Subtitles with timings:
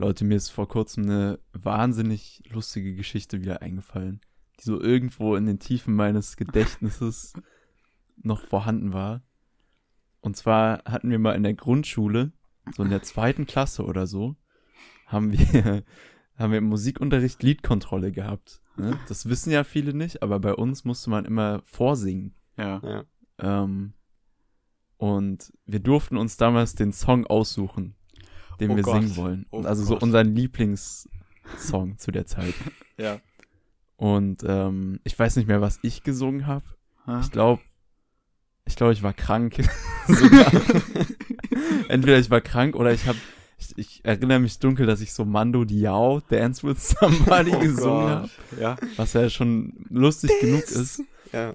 [0.00, 4.22] Leute, mir ist vor kurzem eine wahnsinnig lustige Geschichte wieder eingefallen,
[4.58, 7.34] die so irgendwo in den Tiefen meines Gedächtnisses
[8.16, 9.22] noch vorhanden war.
[10.22, 12.32] Und zwar hatten wir mal in der Grundschule,
[12.74, 14.36] so in der zweiten Klasse oder so,
[15.04, 15.84] haben wir,
[16.38, 18.62] haben wir im Musikunterricht Liedkontrolle gehabt.
[18.76, 18.98] Ne?
[19.06, 22.34] Das wissen ja viele nicht, aber bei uns musste man immer vorsingen.
[22.56, 22.80] Ja.
[22.82, 23.04] Ja.
[23.38, 23.92] Ähm,
[24.96, 27.96] und wir durften uns damals den Song aussuchen,
[28.58, 29.02] den Oh wir Gott.
[29.02, 29.46] singen wollen.
[29.50, 30.02] Oh also so Gott.
[30.02, 32.54] unseren Lieblingssong zu der Zeit.
[32.98, 33.18] Ja.
[33.96, 36.64] Und ähm, ich weiß nicht mehr, was ich gesungen habe.
[37.06, 37.20] Ha?
[37.20, 37.62] Ich glaube,
[38.66, 39.56] ich glaube, ich war krank.
[41.88, 43.18] Entweder ich war krank oder ich habe,
[43.58, 48.08] ich, ich erinnere mich dunkel, dass ich so Mando Diao, Dance with Somebody Oh gesungen
[48.10, 48.76] habe, Ja.
[48.96, 51.02] was ja schon lustig genug ist.
[51.32, 51.54] Ja.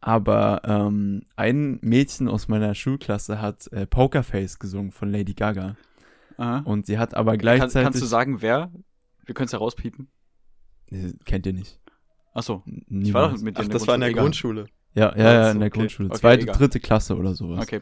[0.00, 5.76] Aber ähm, ein Mädchen aus meiner Schulklasse hat äh, Pokerface gesungen von Lady Gaga.
[6.36, 6.58] Aha.
[6.64, 7.82] Und sie hat aber Kann, gleichzeitig.
[7.84, 8.72] kannst du sagen, wer?
[9.24, 10.08] Wir können es herauspiepen.
[10.90, 11.80] Nee, Kennt ihr nicht.
[12.32, 12.62] Achso.
[12.66, 13.08] Niemals.
[13.08, 14.22] Ich war doch mit dir Ach, in das war in der Egal.
[14.24, 14.66] Grundschule.
[14.94, 15.78] Ja, ja, ja, in der okay.
[15.80, 16.08] Grundschule.
[16.08, 16.56] Okay, Zweite, egal.
[16.56, 17.62] dritte Klasse oder sowas.
[17.62, 17.80] Okay.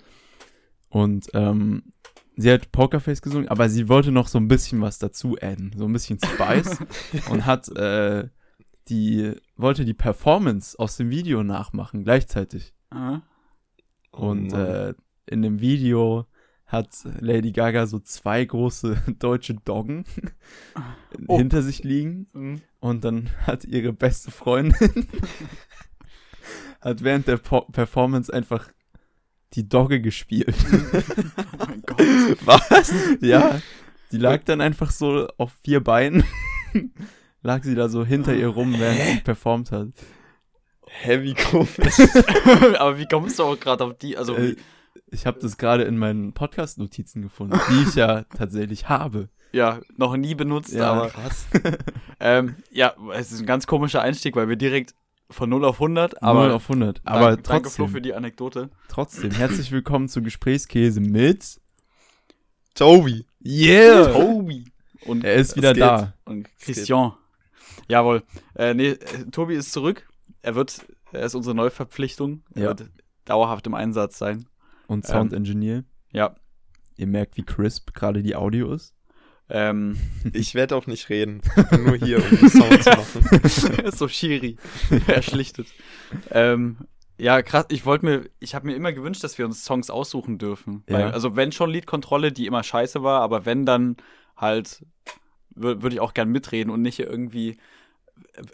[0.89, 1.92] Und ähm,
[2.36, 5.87] sie hat Pokerface gesungen, aber sie wollte noch so ein bisschen was dazu adden, so
[5.87, 6.78] ein bisschen Spice
[7.31, 8.28] und hat äh,
[8.89, 12.75] die wollte die Performance aus dem Video nachmachen gleichzeitig.
[12.91, 13.22] Aha.
[14.12, 14.61] Oh und Mann.
[14.61, 14.94] äh,
[15.27, 16.27] in dem Video
[16.73, 16.89] hat
[17.20, 20.05] Lady Gaga so zwei große deutsche Doggen
[21.28, 21.37] Oh.
[21.39, 22.61] hinter sich liegen Mhm.
[22.81, 24.75] und dann hat ihre beste Freundin
[26.81, 28.69] hat während der Po- Performance einfach
[29.55, 30.55] die Dogge gespielt.
[31.53, 32.00] Oh mein Gott.
[32.47, 32.93] Was?
[33.20, 33.61] Ja,
[34.11, 36.25] die lag dann einfach so auf vier Beinen.
[37.43, 39.89] lag sie da so hinter ihr rum, während sie performt hat.
[40.87, 42.00] Heavy komisch.
[42.78, 44.17] Aber wie kommst du auch gerade auf die?
[44.17, 44.56] Also, Äh,
[45.12, 49.28] ich habe das gerade in meinen Podcast-Notizen gefunden, die ich ja tatsächlich habe.
[49.52, 51.08] ja, noch nie benutzt, Ja, aber.
[51.10, 51.46] krass.
[52.24, 54.94] Ähm, ja, es ist ein ganz komischer Einstieg, weil wir direkt
[55.28, 56.44] von 0 auf 100, aber.
[56.44, 57.00] 0 auf 100.
[57.04, 58.70] Aber danke, danke Flo trotzdem, für die Anekdote.
[58.88, 61.60] trotzdem, herzlich willkommen zu Gesprächskäse mit
[62.75, 63.26] Toby.
[63.44, 64.06] Yeah!
[64.12, 64.66] Tobi.
[65.04, 66.14] Und, Er ist wieder da.
[66.25, 67.14] und Christian.
[67.88, 68.22] Jawohl.
[68.54, 68.94] Äh, nee,
[69.32, 70.08] Tobi ist zurück.
[70.42, 72.44] Er wird, er ist unsere Neuverpflichtung.
[72.54, 72.69] Er Ja.
[72.69, 72.88] wird
[73.25, 74.47] dauerhaft im Einsatz sein.
[74.92, 75.84] Und Sound Engineer.
[76.12, 76.34] Ja.
[76.97, 78.94] Ihr merkt, wie crisp gerade die Audio ist.
[79.48, 79.97] Ähm,
[80.32, 81.41] Ich werde auch nicht reden.
[81.84, 83.91] Nur hier, um den Sound zu machen.
[83.92, 84.56] so Schiri.
[85.06, 85.66] er schlichtet.
[86.31, 86.76] Ähm,
[87.19, 87.66] ja, krass.
[87.69, 90.82] Ich wollte mir, ich habe mir immer gewünscht, dass wir uns Songs aussuchen dürfen.
[90.88, 90.94] Ja.
[90.98, 93.97] Weil, also wenn schon Liedkontrolle, die immer scheiße war, aber wenn dann
[94.36, 94.84] halt,
[95.54, 97.58] wür- würde ich auch gern mitreden und nicht irgendwie.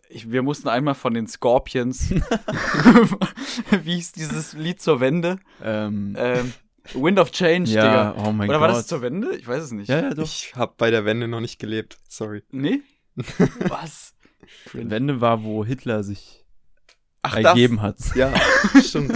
[0.09, 2.11] Ich, wir mussten einmal von den Scorpions.
[3.83, 5.39] Wie hieß dieses Lied zur Wende?
[5.63, 6.53] Ähm, Ähm,
[6.95, 7.83] Wind of Change, ja,
[8.13, 8.25] Digga.
[8.27, 8.69] oh mein Oder Gott.
[8.69, 9.37] war das zur Wende?
[9.37, 9.89] Ich weiß es nicht.
[9.89, 10.25] Ja, ja, doch.
[10.25, 11.99] Ich habe bei der Wende noch nicht gelebt.
[12.09, 12.43] Sorry.
[12.51, 12.81] Nee?
[13.69, 14.15] Was?
[14.73, 16.45] Wende war, wo Hitler sich
[17.23, 17.99] Ach, ergeben hat.
[18.01, 18.15] das?
[18.15, 18.33] Ja,
[18.83, 19.13] stimmt.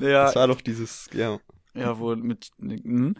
[0.00, 1.38] Ja, Das war doch dieses, ja.
[1.74, 2.50] ja, wo mit.
[2.58, 3.14] mhm.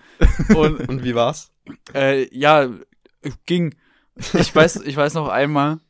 [0.55, 1.53] Und Und wie war's?
[1.95, 2.69] Äh, ja,
[3.47, 3.75] ging.
[4.35, 5.81] Ich weiß, ich weiß noch einmal,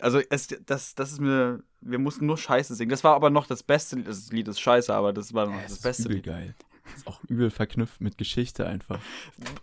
[0.00, 2.90] also es, das, das ist mir, wir mussten nur Scheiße singen.
[2.90, 4.08] Das war aber noch das beste Lied.
[4.08, 6.24] Das Lied ist scheiße, aber das war noch Ja, das, das ist beste übel Lied.
[6.26, 6.54] geil.
[6.96, 8.98] Ist auch übel verknüpft mit Geschichte einfach.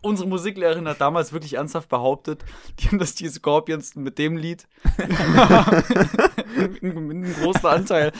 [0.01, 2.45] Unsere Musiklehrerin hat damals wirklich ernsthaft behauptet,
[2.79, 4.65] die haben das die Scorpions mit dem Lied
[6.55, 8.13] mit einem großen Anteil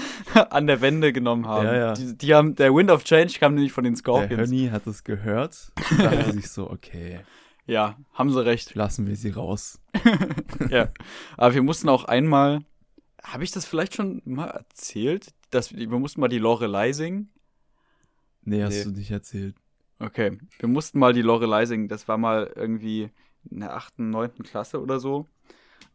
[0.49, 1.65] an der Wende genommen haben.
[1.67, 1.93] Ja, ja.
[1.93, 4.49] Die, die haben, der Wind of Change kam nämlich von den Der Scorpions.
[4.49, 7.21] Hönny hat es gehört und dachte sich so, okay,
[7.67, 8.73] Ja, haben sie recht.
[8.75, 9.79] lassen wir sie raus.
[10.69, 10.89] ja.
[11.35, 12.61] Aber wir mussten auch einmal,
[13.23, 15.33] habe ich das vielleicht schon mal erzählt?
[15.51, 17.29] Dass wir, wir mussten mal die Lorelei singen.
[18.43, 18.83] Nee, hast Nee.
[18.85, 19.55] du nicht erzählt.
[19.99, 20.37] Okay.
[20.59, 21.87] Wir mussten mal die Lorelei singen.
[21.89, 23.09] Das war mal irgendwie
[23.49, 24.31] in der 8., 9.
[24.43, 25.27] Klasse oder so.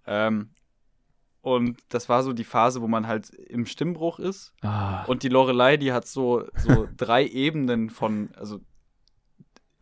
[0.07, 0.51] Ähm,
[1.41, 4.53] und das war so die Phase, wo man halt im Stimmbruch ist.
[4.63, 8.61] Ah, Und die Lorelei, die hat so, so drei Ebenen von, also,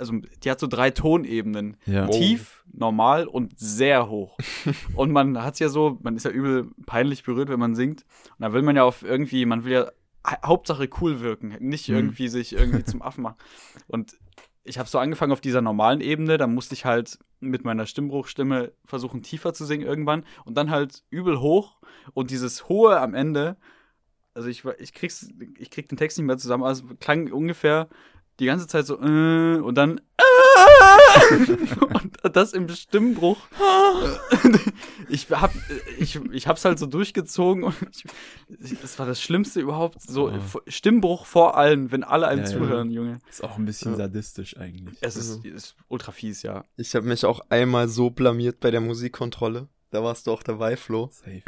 [0.01, 1.77] also die hat so drei Tonebenen.
[1.87, 2.07] ja.
[2.09, 2.11] Oh.
[2.11, 4.37] tief, normal und sehr hoch.
[4.97, 8.05] und man hat ja so, man ist ja übel peinlich berührt, wenn man singt.
[8.39, 9.91] Und da will man ja auf irgendwie, man will ja
[10.27, 11.95] ha- Hauptsache cool wirken, nicht Mhm.
[11.97, 13.37] irgendwie sich irgendwie zum Affen machen.
[13.87, 14.17] Und
[14.65, 18.73] ich habe so angefangen auf dieser normalen Ebene, dann musste ich halt mit meiner Stimmbruchstimme
[18.85, 21.79] versuchen tiefer zu singen irgendwann und dann halt übel hoch
[22.13, 23.57] und dieses hohe am Ende,
[24.35, 27.89] also ich ich krieg's ich krieg den Text nicht mehr zusammen, also klang ungefähr
[28.41, 30.01] die ganze Zeit so äh, und dann
[32.25, 33.39] und das im Stimmbruch.
[35.09, 35.53] ich hab,
[35.99, 37.75] ich, ich hab's halt so durchgezogen und
[38.61, 40.01] ich, das war das Schlimmste überhaupt.
[40.03, 40.61] So Oh.
[40.67, 42.59] Stimmbruch vor allen, wenn alle einem Ja, ja.
[42.59, 43.19] zuhören, Junge.
[43.29, 43.99] Ist auch ein bisschen Ja.
[43.99, 44.97] sadistisch eigentlich.
[45.01, 46.65] Es ist, ist ultra fies, ja.
[46.77, 49.69] Ich habe mich auch einmal so blamiert bei der Musikkontrolle.
[49.91, 51.11] Da warst du auch dabei, Flo.
[51.13, 51.43] Safe.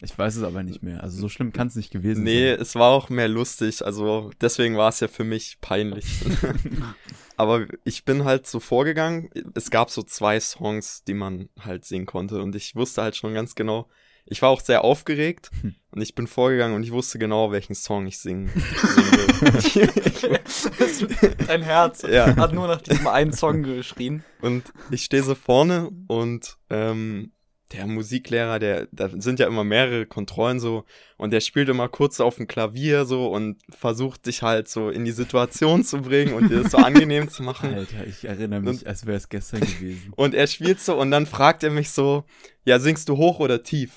[0.00, 1.02] Ich weiß es aber nicht mehr.
[1.02, 2.60] Also so schlimm kann es nicht gewesen Nee, sein.
[2.60, 3.84] es war auch mehr lustig.
[3.84, 6.06] Also deswegen war es ja für mich peinlich.
[7.36, 9.30] Aber ich bin halt so vorgegangen.
[9.54, 12.42] Es gab so zwei Songs, die man halt singen konnte.
[12.42, 13.88] Und ich wusste halt schon ganz genau.
[14.26, 15.50] Ich war auch sehr aufgeregt.
[15.62, 15.74] Hm.
[15.92, 21.36] Und ich bin vorgegangen und ich wusste genau, welchen Song ich singen, singen will.
[21.46, 22.36] Dein Herz Ja.
[22.36, 24.22] hat nur nach diesem einen Song geschrien.
[24.40, 27.32] Und ich stehe so vorne und ähm,
[27.72, 30.84] der Musiklehrer, der, da sind ja immer mehrere Kontrollen so
[31.18, 35.04] und der spielt immer kurz auf dem Klavier so und versucht dich halt so in
[35.04, 37.74] die Situation zu bringen und dir das so angenehm zu machen.
[37.74, 40.12] Alter, ich erinnere mich, als wäre es gestern gewesen.
[40.16, 42.24] Und er spielt so und dann fragt er mich so,
[42.64, 43.90] ja, singst du hoch oder tief?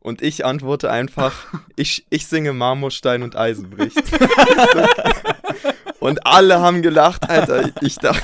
[0.00, 1.34] Und ich antworte einfach,
[1.76, 4.00] ich, ich singe Marmorstein und Eisen bricht.
[6.00, 7.70] und alle haben gelacht, Alter.
[7.82, 8.22] Ich dachte,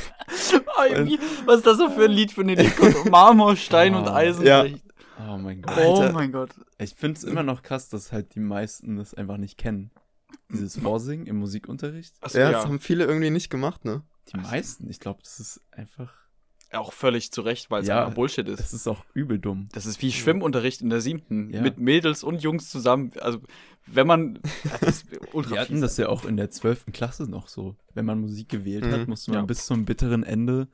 [0.77, 1.07] Oh,
[1.47, 3.09] Was ist das so für ein Lied von den kommt?
[3.11, 4.17] Marmor, Stein und Ah.
[4.17, 4.45] Eisen.
[4.45, 4.65] Ja.
[5.19, 5.75] Oh mein Gott.
[5.79, 6.13] Oh Alter.
[6.13, 6.51] mein Gott.
[6.79, 9.91] Ich finde es immer noch krass, dass halt die meisten das einfach nicht kennen.
[10.51, 12.15] Dieses Vorsingen im Musikunterricht.
[12.21, 14.03] Achso, ja, ja, das haben viele irgendwie nicht gemacht, ne?
[14.33, 16.13] Die meisten, ich glaube, das ist einfach.
[16.73, 18.01] Auch völlig zu Recht, weil es Ja.
[18.03, 18.59] einfach Bullshit ist.
[18.59, 19.69] Das ist auch übel dumm.
[19.73, 21.51] Das ist wie Schwimmunterricht in der siebten.
[21.51, 21.61] Ja.
[21.63, 23.13] Mit Mädels und Jungs zusammen.
[23.21, 23.39] Also,
[23.87, 24.41] wenn man.
[24.81, 26.87] Das ist ultra Wir hatten das ja auch in der 12.
[26.93, 27.77] Klasse noch so.
[27.93, 29.07] Wenn man Musik gewählt hat, Mhm.
[29.11, 29.47] musste man Ja.
[29.47, 30.67] bis zum bitteren Ende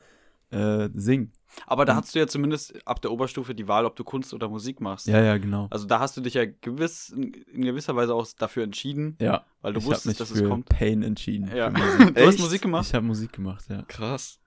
[0.50, 1.32] äh, singen.
[1.67, 4.49] Aber da hast du ja zumindest ab der Oberstufe die Wahl, ob du Kunst oder
[4.49, 5.06] Musik machst.
[5.06, 5.67] Ja, ja, genau.
[5.70, 9.73] Also da hast du dich ja gewiss, in gewisser Weise auch dafür entschieden, Ja, weil
[9.73, 10.69] du ich wusstest, mich dass für es kommt.
[10.69, 11.50] Pain entschieden.
[11.55, 11.70] Ja.
[12.14, 12.38] Du hast?
[12.38, 12.87] Musik gemacht?
[12.87, 13.82] Ich habe Musik gemacht, ja.
[13.88, 14.38] Krass.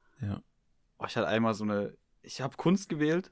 [0.99, 1.93] Oh, ich hatte einmal so eine.
[2.21, 3.31] Ich habe Kunst gewählt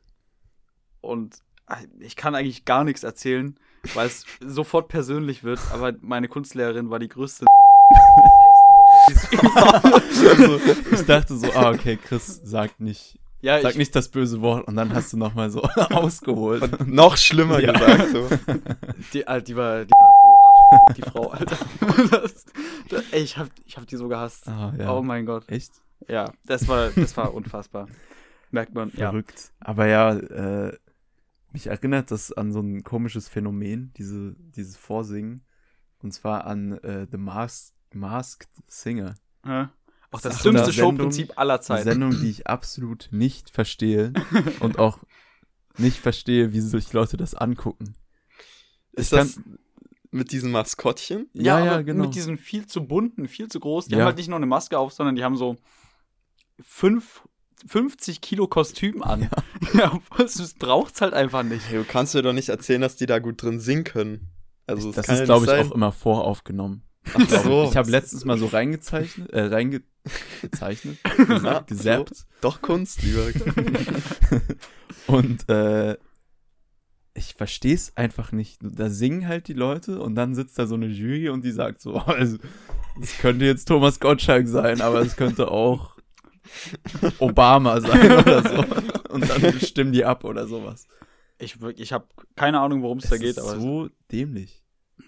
[0.99, 1.37] und
[1.67, 3.57] ah, ich kann eigentlich gar nichts erzählen,
[3.93, 7.45] weil es sofort persönlich wird, aber meine Kunstlehrerin war die größte.
[9.11, 10.59] Also,
[10.91, 14.67] ich dachte so, ah, okay, Chris sagt nicht, ja, sag ich, nicht das böse Wort
[14.67, 16.61] und dann hast du nochmal so ausgeholt.
[16.63, 17.71] Und noch schlimmer Ja.
[17.73, 18.09] gesagt.
[18.11, 18.29] So.
[19.13, 21.57] die, Alter, die war die, war so die Frau, Alter.
[22.11, 22.45] Das,
[22.89, 24.47] das, ey, ich hab, ich hab die so gehasst.
[24.47, 24.93] Ah, ja.
[24.93, 25.43] Oh mein Gott.
[25.49, 25.71] Echt?
[26.07, 27.87] Ja, das war, das war unfassbar.
[28.51, 29.09] Merkt man, ja.
[29.11, 29.51] Verrückt.
[29.59, 30.77] Aber ja, äh,
[31.51, 35.45] mich erinnert das an so ein komisches Phänomen, diese, dieses Vorsingen.
[35.99, 39.15] Und zwar an äh, The Masked, Masked Singer.
[39.45, 39.67] Hä?
[40.11, 41.83] Auch das dümmste eine Showprinzip aller Eine Zeiten.
[41.83, 44.13] Sendung, die ich absolut nicht verstehe
[44.59, 44.99] und auch
[45.77, 47.93] nicht verstehe, wie sich Leute das angucken.
[48.91, 49.39] Ist Ich das
[50.11, 51.29] mit diesem Maskottchen?
[51.33, 52.03] Ja, ja, aber genau.
[52.05, 53.85] Mit diesen viel zu bunten, viel zu groß.
[53.85, 53.99] Die Ja.
[53.99, 55.55] haben halt nicht nur eine Maske auf, sondern die haben so
[56.59, 57.21] fünf,
[57.65, 59.29] 50 Kilo Kostüm an.
[59.73, 61.69] Ja, das braucht's halt einfach nicht.
[61.69, 64.27] Hey, du kannst mir doch nicht erzählen, dass die da gut drin singen können.
[64.67, 65.71] Also, das kann ist, ja glaube ich, nicht auch sein.
[65.75, 66.83] immer voraufgenommen.
[67.13, 67.67] Ach so.
[67.69, 70.97] Ich habe letztens mal so reingezeichnet, äh, reingezeichnet,
[71.41, 72.15] Na, gesappt.
[72.15, 72.25] so.
[72.41, 73.27] Doch Kunst, lieber.
[75.07, 75.97] Und äh,
[77.13, 78.59] ich verstehe es einfach nicht.
[78.61, 81.81] Da singen halt die Leute und dann sitzt da so eine Jury und die sagt
[81.81, 82.37] so, also,
[83.01, 85.97] es könnte jetzt Thomas Gottschalk sein, aber es könnte auch
[87.19, 89.13] Obama sein oder so.
[89.13, 90.87] Und dann stimmen die ab oder sowas.
[91.37, 94.60] Ich, ich habe keine Ahnung, worum es da geht, ist aber so dämlich.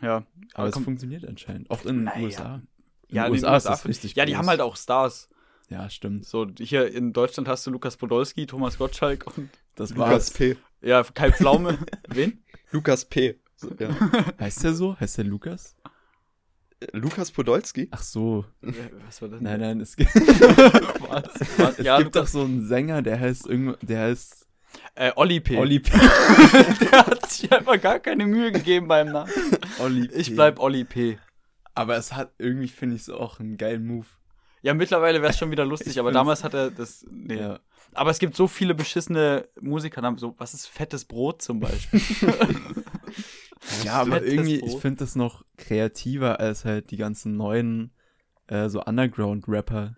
[0.04, 0.24] Ja.
[0.54, 1.70] Aber es funktioniert anscheinend.
[1.72, 2.24] Auch in den Naja.
[2.26, 2.62] USA.
[3.08, 4.40] In ja, den in den USA ist USA das richtig Ja, die groß.
[4.40, 5.30] haben halt auch Stars.
[5.70, 6.26] Ja, stimmt.
[6.26, 10.32] So, hier in Deutschland hast du Lukas Podolski, Thomas Gottschalk und Das Lukas war's.
[10.32, 10.58] P.
[10.82, 11.80] ja, Kai Pflaume.
[12.10, 12.44] Wen?
[12.72, 13.40] Lukas P.
[13.56, 13.90] So, ja.
[14.40, 15.00] Heißt der so?
[15.00, 15.76] Heißt der Lukas?
[16.92, 17.88] Lukas Podolski?
[17.92, 18.44] Ach so.
[19.06, 19.40] Was war das?
[19.42, 21.24] Nein, nein, es gibt, Was?
[21.58, 21.80] Was?
[21.80, 24.43] es Ja, gibt doch so einen Sänger, der heißt irgendwo, der heißt
[24.96, 25.58] äh, Olli P.
[25.58, 25.92] Olli P.
[26.92, 29.32] Der hat sich einfach gar keine Mühe gegeben beim Namen.
[29.80, 30.16] Olli P.
[30.16, 31.18] Ich bleib Olli P.
[31.74, 34.06] Aber es hat irgendwie, finde ich, so auch einen geilen Move.
[34.62, 37.06] Ja, mittlerweile wäre es schon wieder lustig, Ich aber damals hat er das.
[37.12, 37.38] Nee.
[37.38, 37.60] Ja.
[37.94, 42.02] Aber es gibt so viele beschissene Musikernamen, so, was ist fettes Brot zum Beispiel?
[43.86, 44.82] Ja, aber fettes irgendwie, ich Brot.
[44.82, 47.94] finde das noch kreativer als halt die ganzen neuen,
[48.48, 49.96] äh, so Underground-Rapper.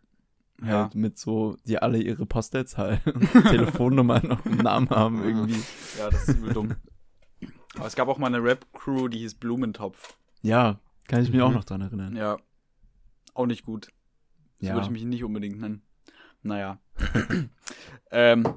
[0.61, 0.83] Ja.
[0.83, 5.61] Halt mit so, die alle ihre Postleitzahl und Telefonnummer noch im Namen haben irgendwie.
[5.97, 6.75] ja, das ist übel dumm.
[7.75, 10.17] Aber es gab auch mal eine Rap-Crew, die hieß Blumentopf.
[10.41, 11.55] Ja, kann ich mich auch Mhm.
[11.55, 12.15] noch dran erinnern.
[12.15, 12.37] Ja.
[13.33, 13.89] Auch nicht gut.
[14.61, 14.73] So Ja.
[14.75, 15.81] würde ich mich nicht unbedingt nennen.
[16.41, 16.79] Naja.
[18.11, 18.47] ähm,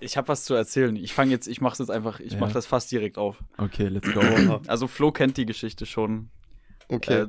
[0.00, 0.94] ich habe was zu erzählen.
[0.96, 2.38] Ich fange jetzt, ich mache jetzt einfach, ich Ja.
[2.40, 3.42] mache das fast direkt auf.
[3.56, 4.20] Okay, let's go.
[4.66, 6.28] Also Flo kennt die Geschichte schon.
[6.88, 7.22] Okay.
[7.22, 7.28] Äh,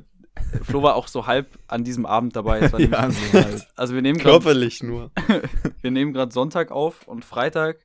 [0.63, 2.59] Flo war auch so halb an diesem Abend dabei.
[2.59, 3.67] Es war Ja, nämlich- so halt.
[3.75, 5.11] also wir nehmen Körperlich nur.
[5.81, 7.77] wir nehmen gerade Sonntag auf und Freitag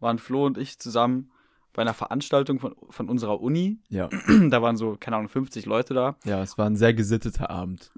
[0.00, 1.30] waren Flo und ich zusammen
[1.72, 3.78] bei einer Veranstaltung von, von unserer Uni.
[3.88, 4.08] Ja.
[4.50, 6.16] Da waren so, keine Ahnung, 50 Leute da.
[6.24, 7.92] ja, es war ein sehr gesitteter Abend.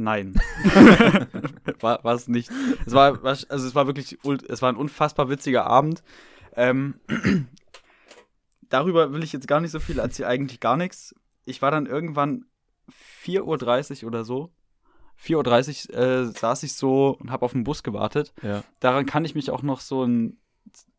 [0.00, 0.34] Nein.
[1.80, 2.50] war, war es nicht.
[2.86, 4.16] Es war, also es war wirklich,
[4.48, 6.02] es war ein unfassbar witziger Abend.
[6.54, 6.94] Ähm,
[8.68, 11.14] darüber will ich jetzt gar nicht so viel erzählen, eigentlich gar nichts.
[11.44, 12.44] Ich war dann irgendwann
[13.24, 14.52] 4.30 Uhr oder so.
[15.20, 18.32] 4.30 Uhr äh, saß ich so und habe auf den Bus gewartet.
[18.42, 18.62] Ja.
[18.80, 20.38] Daran kann ich mich auch noch so in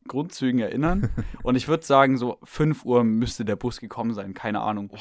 [0.08, 1.10] Grundzügen erinnern.
[1.44, 4.92] und ich würde sagen, so 5 Uhr müsste der Bus gekommen sein, keine Ahnung.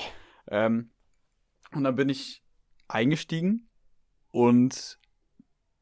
[0.46, 0.90] Ähm,
[1.72, 2.42] und dann bin ich
[2.86, 3.68] eingestiegen
[4.30, 4.98] und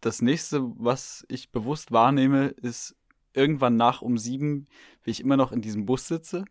[0.01, 2.97] das nächste, was ich bewusst wahrnehme, ist
[3.33, 4.67] irgendwann nach um sieben,
[5.03, 6.45] wie ich immer noch in diesem Bus sitze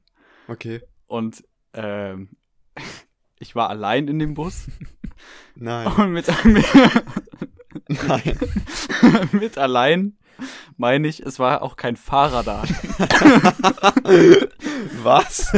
[0.47, 0.81] Okay.
[1.07, 1.43] und
[1.73, 2.29] ähm,
[3.39, 4.67] ich war allein in dem Bus
[5.55, 5.87] Nein.
[5.87, 6.65] und mit, mit,
[8.07, 8.39] Nein.
[9.31, 10.17] mit allein
[10.75, 12.63] meine ich, es war auch kein Fahrer da.
[15.01, 15.53] Was?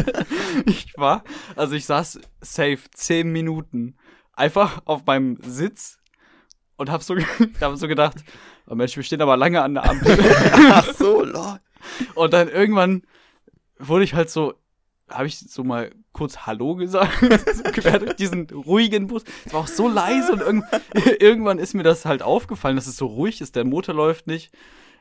[0.67, 1.23] Ich war,
[1.55, 3.97] also ich saß safe zehn Minuten
[4.33, 5.97] einfach auf meinem Sitz
[6.75, 7.15] und hab so,
[7.59, 8.17] hab so gedacht,
[8.67, 10.19] oh Mensch, wir stehen aber lange an der Ampel.
[10.71, 11.57] Ach so, lol.
[12.13, 13.01] Und dann irgendwann
[13.79, 14.53] wurde ich halt so,
[15.09, 17.11] habe ich so mal kurz Hallo gesagt,
[17.73, 19.23] quer durch diesen ruhigen Bus.
[19.45, 20.65] Es war auch so leise und irgend,
[21.21, 24.51] irgendwann ist mir das halt aufgefallen, dass es so ruhig ist, der Motor läuft nicht.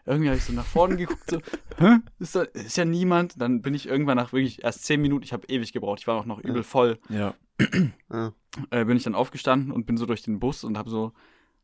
[0.04, 1.40] Irgendwie habe ich so nach vorne geguckt, so,
[1.78, 3.40] hä, ist, da, ist ja niemand.
[3.40, 6.16] Dann bin ich irgendwann nach wirklich erst zehn Minuten, ich habe ewig gebraucht, ich war
[6.16, 6.98] auch noch übel voll,
[8.10, 8.32] Ja.
[8.70, 11.12] Äh, bin ich dann aufgestanden und bin so durch den Bus und habe so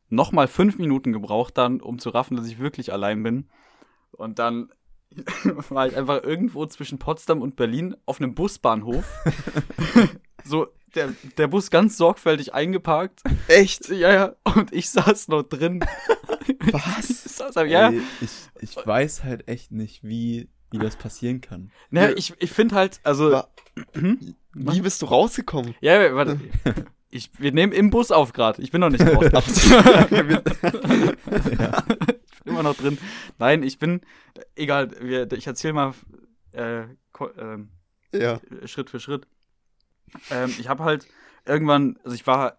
[0.09, 3.47] nochmal fünf Minuten gebraucht dann, um zu raffen, dass ich wirklich allein bin.
[4.11, 4.71] Und dann
[5.69, 9.05] war ich einfach irgendwo zwischen Potsdam und Berlin auf einem Busbahnhof.
[10.43, 13.21] so, der, der Bus ganz sorgfältig eingeparkt.
[13.47, 13.89] Echt?
[13.89, 15.83] Ja, ja, und ich saß noch drin.
[16.71, 17.23] Was?
[17.25, 18.29] Ich saß, ja, Ey, ich,
[18.61, 21.71] ich weiß halt echt nicht, wie, wie das passieren kann.
[21.89, 23.47] naja, ich, ich finde halt, also, Wa-
[24.53, 25.73] Wie bist du rausgekommen?
[25.81, 26.39] ja, ja, warte.
[27.09, 28.61] Ich, wir nehmen im Bus auf gerade.
[28.61, 29.25] Ich bin noch nicht raus.
[31.59, 31.83] Ja.
[32.45, 32.97] Immer noch drin.
[33.39, 34.01] Nein, ich bin,
[34.55, 35.93] egal, wir, ich erzähle mal
[36.51, 36.83] äh,
[37.37, 37.69] ähm,
[38.11, 38.39] ja.
[38.65, 39.27] Schritt für Schritt.
[40.29, 41.07] Ähm, ich habe halt
[41.45, 42.57] irgendwann, also ich war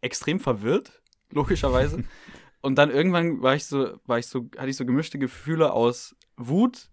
[0.00, 2.04] extrem verwirrt, logischerweise.
[2.60, 6.14] Und dann irgendwann war ich so, war ich so, hatte ich so gemischte Gefühle aus
[6.36, 6.88] Wut,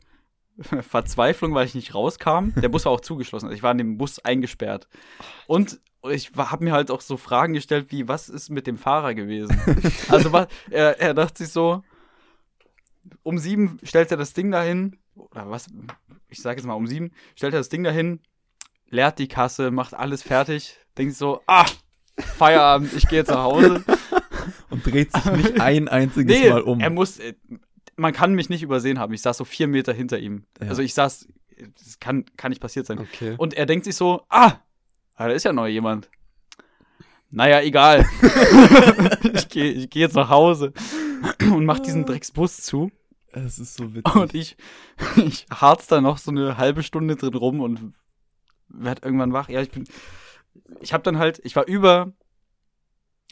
[0.81, 2.49] Verzweiflung, weil ich nicht rauskam.
[2.59, 3.45] Der Bus war auch zugeschlossen.
[3.45, 4.87] Also ich war in dem Bus eingesperrt.
[5.47, 5.79] Und
[6.09, 9.59] ich habe mir halt auch so Fragen gestellt, wie, was ist mit dem Fahrer gewesen?
[10.09, 11.83] also was, er, er dachte sich so,
[13.23, 15.67] um sieben stellt er das Ding dahin, oder was,
[16.29, 18.21] ich sage jetzt mal um sieben, stellt er das Ding dahin,
[18.89, 21.65] leert die Kasse, macht alles fertig, denkt sich so, ah,
[22.17, 23.83] Feierabend, ich gehe jetzt nach Hause.
[24.69, 26.79] Und dreht sich nicht ein einziges Nee, Mal um.
[26.79, 27.33] er muss, äh,
[27.95, 29.13] man kann mich nicht übersehen haben.
[29.13, 30.45] Ich saß so vier Meter hinter ihm.
[30.61, 30.69] Ja.
[30.69, 31.27] Also ich saß,
[31.77, 32.99] das kann, kann nicht passiert sein.
[32.99, 33.35] Okay.
[33.37, 34.59] Und er denkt sich so, ah,
[35.19, 36.09] ah, da ist ja noch jemand.
[37.29, 38.05] Naja, egal.
[39.33, 40.73] ich gehe ich geh jetzt nach Hause
[41.41, 42.91] und mach diesen Drecksbus zu.
[43.31, 44.15] Es ist so witzig.
[44.15, 44.57] Und ich,
[45.17, 47.93] ich harz da noch so eine halbe Stunde drin rum und
[48.69, 49.49] werd irgendwann wach.
[49.49, 49.83] Ja, ich bin,
[50.79, 52.13] ich hab dann halt, ich war über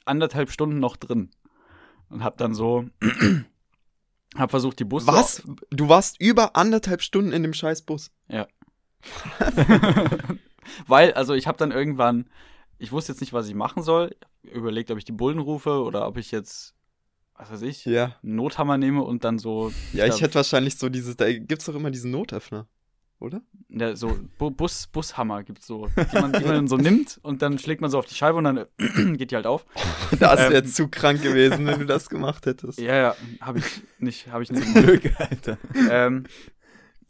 [0.06, 1.32] anderthalb Stunden noch drin
[2.10, 2.86] und hab dann so,
[4.36, 5.08] hab versucht, die Busse.
[5.08, 5.44] Was?
[5.70, 8.12] Du warst über anderthalb Stunden in dem Scheißbus.
[10.88, 12.30] Weil, also ich hab dann irgendwann,
[12.80, 14.16] ich wusste jetzt nicht, was ich machen soll.
[14.44, 16.74] Überlegt, ob ich die Bullen rufe oder ob ich jetzt,
[17.36, 18.16] was weiß ich, Ja.
[18.24, 21.66] einen Nothammer nehme und dann so, Ja, ich glaub- hätte wahrscheinlich so dieses, da gibt's
[21.66, 22.68] doch immer diesen Notöffner,
[23.20, 23.42] oder?
[23.70, 27.42] Ja, so Bu Bus, Bushammer gibt's so, die man, die man dann so nimmt und
[27.42, 28.66] dann schlägt man so auf die Scheibe und dann
[29.18, 29.66] geht die halt auf.
[30.20, 30.66] Das wäre Ähm.
[30.68, 32.80] zu krank gewesen, wenn du das gemacht hättest.
[32.80, 33.66] Ja, ja, habe ich
[34.00, 34.66] nicht, habe ich nicht.
[34.74, 35.58] Glück, Alter.
[35.90, 36.24] ähm,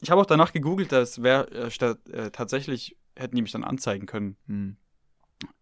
[0.01, 3.63] ich habe auch danach gegoogelt, das wäre äh, statt- äh, tatsächlich hätten die mich dann
[3.63, 4.37] anzeigen können.
[4.47, 4.77] Hm.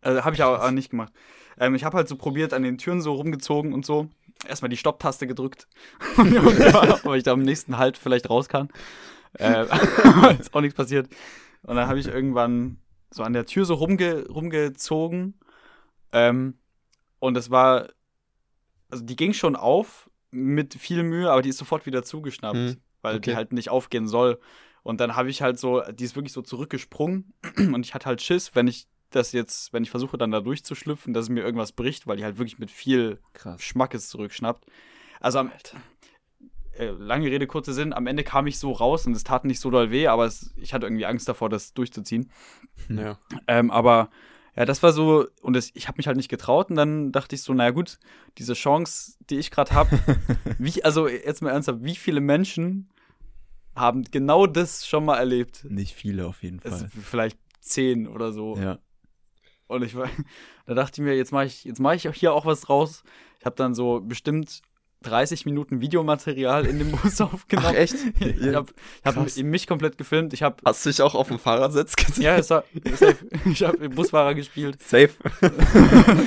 [0.02, 1.14] Äh, habe ich aber, aber nicht gemacht.
[1.58, 4.10] Ähm, ich habe halt so probiert, an den Türen so rumgezogen und so.
[4.48, 5.68] Erstmal die Stopptaste gedrückt.
[6.18, 8.70] ob ich da am nächsten Halt vielleicht raus kann.
[9.34, 9.66] Äh,
[10.40, 11.10] ist auch nichts passiert.
[11.64, 12.78] Und dann habe ich irgendwann
[13.12, 15.40] so an der Tür so rumge rumgezogen.
[16.12, 16.58] Ähm,
[17.20, 17.90] und es war,
[18.90, 22.78] also die ging schon auf mit viel Mühe, aber die ist sofort wieder zugeschnappt, Hm,
[23.02, 23.36] weil die okay.
[23.36, 24.40] halt nicht aufgehen soll.
[24.86, 28.22] Und dann habe ich halt so, die ist wirklich so zurückgesprungen und ich hatte halt
[28.22, 31.72] Schiss, wenn ich das jetzt, wenn ich versuche dann da durchzuschlüpfen, dass es mir irgendwas
[31.72, 33.64] bricht, weil die halt wirklich mit viel Krass.
[33.64, 34.64] Schmackes zurückschnappt.
[35.20, 35.52] Also am,
[36.74, 39.60] äh, lange Rede, kurzer Sinn, am Ende kam ich so raus und es tat nicht
[39.60, 42.30] so doll weh, aber es, ich hatte irgendwie Angst davor, das durchzuziehen.
[42.88, 43.18] Ja.
[43.48, 44.12] Ähm, aber
[44.56, 47.36] Ja, das war so, und das, ich habe mich halt nicht getraut und dann dachte
[47.36, 47.98] ich so, naja gut,
[48.38, 50.00] diese Chance, die ich gerade habe,
[50.60, 52.90] wie, also jetzt mal ernsthaft, wie viele Menschen
[53.76, 55.66] haben genau das schon mal erlebt?
[55.70, 56.90] Nicht viele auf jeden Es, Fall.
[57.04, 58.56] vielleicht zehn oder so.
[58.58, 58.80] Ja.
[59.68, 60.10] Und ich war,
[60.66, 63.04] da dachte ich mir, jetzt mache ich, jetzt mache ich hier auch was draus.
[63.40, 64.62] Ich habe dann so bestimmt
[65.04, 67.76] 30 Minuten Videomaterial in dem Bus aufgenommen.
[67.76, 67.96] echt?
[68.20, 68.72] Ich habe
[69.04, 70.34] hab mich komplett gefilmt.
[70.34, 72.24] Ich habe Hast du dich auch auf dem Fahrersitz gesehen?
[72.24, 72.64] ja, es war,
[72.96, 73.18] safe.
[73.46, 74.82] ich habe Busfahrer gespielt.
[74.82, 75.12] Safe.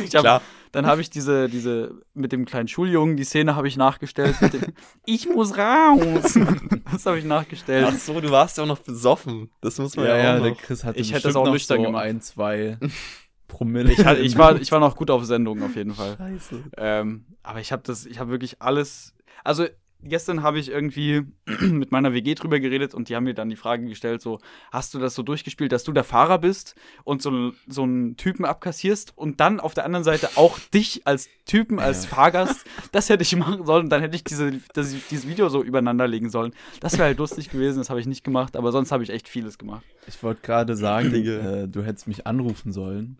[0.05, 0.43] Ich hab, Klar.
[0.73, 4.41] Dann habe ich diese, diese mit dem kleinen Schuljungen, die Szene habe ich nachgestellt.
[4.41, 4.63] Mit dem,
[5.07, 6.39] ich muss raus.
[6.91, 7.87] Das habe ich nachgestellt.
[7.89, 9.51] Ach so, du warst ja auch noch besoffen.
[9.61, 10.59] Das muss man Ja, ja, ja, auch der noch.
[10.59, 12.05] Chris hatte Ich hätte das auch nüchtern so gemacht.
[12.05, 12.79] ein, zwei
[13.47, 13.93] Promille.
[13.93, 16.17] Ich, hatte, im ich, war, ich war noch gut auf Sendung auf jeden Fall.
[16.17, 16.65] Scheiße.
[16.77, 19.15] Ähm, aber ich habe das, ich habe wirklich alles.
[19.45, 19.67] Also
[20.03, 21.23] gestern habe ich irgendwie
[21.61, 24.39] mit meiner WG drüber geredet und die haben mir dann die Frage gestellt: so,
[24.71, 26.75] hast du das so durchgespielt, dass du der Fahrer bist
[27.05, 31.29] und so, so einen Typen abkassierst und dann auf der anderen Seite auch dich als
[31.45, 32.11] Typen, als Ja.
[32.17, 36.07] Fahrgast, das hätte ich machen sollen, dann hätte ich diese, das, dieses Video so übereinander
[36.07, 36.53] legen sollen.
[36.81, 39.29] Das wäre halt lustig gewesen, das habe ich nicht gemacht, aber sonst habe ich echt
[39.29, 39.85] vieles gemacht.
[40.07, 43.19] Ich wollte gerade sagen, äh, du hättest mich anrufen sollen,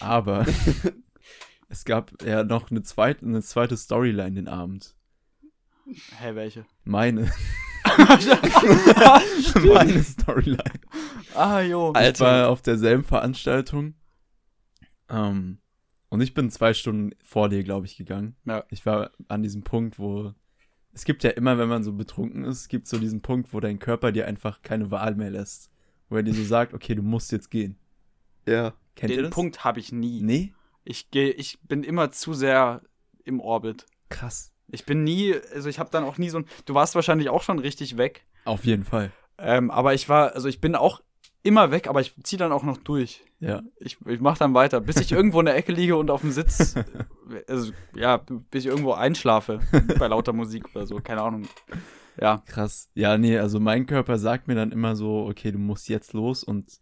[0.00, 0.46] aber
[1.68, 4.94] es gab ja noch eine zweite, eine zweite Storyline den Abend.
[6.18, 6.66] Hä, welche?
[6.84, 7.22] Meine,
[9.64, 10.62] meine Storyline.
[11.34, 11.90] ah, jo.
[11.92, 12.24] Ich Alter.
[12.24, 13.94] war auf derselben Veranstaltung
[15.08, 15.58] ähm,
[16.10, 18.36] und ich bin zwei Stunden vor dir, glaube ich, gegangen.
[18.44, 18.64] Ja.
[18.70, 20.34] Ich war an diesem Punkt, wo
[20.92, 23.78] es gibt ja immer, wenn man so betrunken ist, gibt so diesen Punkt, wo dein
[23.78, 25.70] Körper dir einfach keine Wahl mehr lässt.
[26.08, 27.78] Wo er dir so sagt, okay, du musst jetzt gehen.
[28.46, 28.74] Ja.
[28.96, 29.34] Kennt ihr Den das?
[29.34, 30.22] Punkt habe ich nie.
[30.22, 30.54] Nee?
[30.84, 32.82] Ich gehe, ich bin immer zu sehr
[33.24, 33.86] im Orbit.
[34.08, 34.52] Krass.
[34.70, 36.46] Ich bin nie, also ich habe dann auch nie so ein.
[36.66, 38.26] Du warst wahrscheinlich auch schon richtig weg.
[38.44, 39.12] Auf jeden Fall.
[39.38, 41.00] Ähm, aber ich war, also ich bin auch
[41.42, 43.24] immer weg, aber ich ziehe dann auch noch durch.
[43.40, 43.62] Ja.
[43.78, 46.32] Ich, ich mache dann weiter, bis ich irgendwo in der Ecke liege und auf dem
[46.32, 46.74] Sitz,
[47.48, 49.60] also ja, bis ich irgendwo einschlafe
[49.98, 51.46] bei lauter Musik oder so, keine Ahnung.
[52.20, 52.90] Ja, Krass.
[52.94, 56.42] Ja, nee, also mein Körper sagt mir dann immer so, okay, du musst jetzt los
[56.42, 56.80] und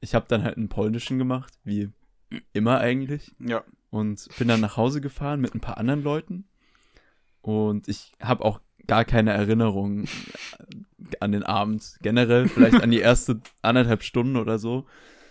[0.00, 1.90] ich habe dann halt einen polnischen gemacht, wie
[2.52, 3.32] immer eigentlich.
[3.38, 3.62] ja.
[3.90, 6.48] Und bin dann nach Hause gefahren mit ein paar anderen Leuten.
[7.42, 10.06] Und ich habe auch gar keine Erinnerung
[11.20, 11.96] an den Abend.
[12.02, 14.86] Generell, vielleicht an die erste anderthalb Stunden oder so.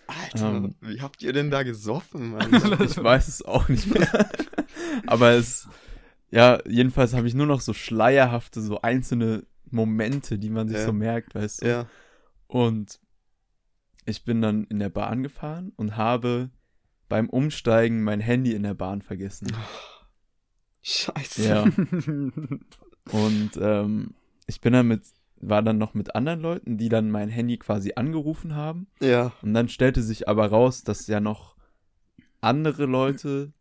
[0.07, 0.75] Alter, Ähm.
[0.81, 2.51] wie habt ihr denn da gesoffen, Mann?
[2.81, 4.29] Ich weiß es auch nicht mehr.
[5.07, 5.67] Aber es,
[6.31, 10.85] ja, jedenfalls habe ich nur noch so schleierhafte, so einzelne Momente, die man sich Ja.
[10.85, 11.67] so merkt, weißt du.
[11.67, 11.85] ja.
[12.47, 12.99] Und
[14.05, 16.49] ich bin dann in der Bahn gefahren und habe
[17.07, 19.47] beim Umsteigen mein Handy in der Bahn vergessen.
[20.81, 21.47] Scheiße.
[21.47, 21.63] Ja.
[23.11, 24.13] Und ähm,
[24.47, 25.03] ich bin dann mit,
[25.37, 28.87] war dann noch mit anderen Leuten, die dann mein Handy quasi angerufen haben.
[28.99, 29.31] Ja.
[29.41, 31.55] Und dann stellte sich aber raus, dass ja noch
[32.41, 33.51] andere Leute,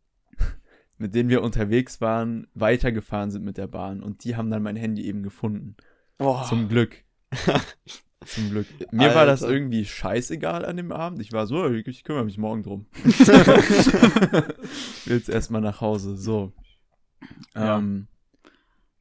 [0.98, 4.02] mit denen wir unterwegs waren, weitergefahren sind mit der Bahn.
[4.02, 5.76] Und die haben dann mein Handy eben gefunden.
[6.18, 6.44] Boah.
[6.48, 7.04] Zum Glück.
[8.26, 8.66] Zum Glück.
[8.92, 9.54] Mir war das Alter.
[9.54, 11.22] irgendwie scheißegal an dem Abend.
[11.22, 12.86] Ich war so, ich, ich kümmere mich morgen drum.
[13.04, 14.44] ich will
[15.06, 16.16] jetzt erstmal nach Hause.
[16.16, 16.52] So.
[17.54, 17.78] Ja.
[17.78, 18.06] Ähm,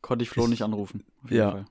[0.01, 1.03] Konnte ich Flo Ich- nicht anrufen.
[1.23, 1.51] Auf jeden Ja.
[1.51, 1.65] Fall.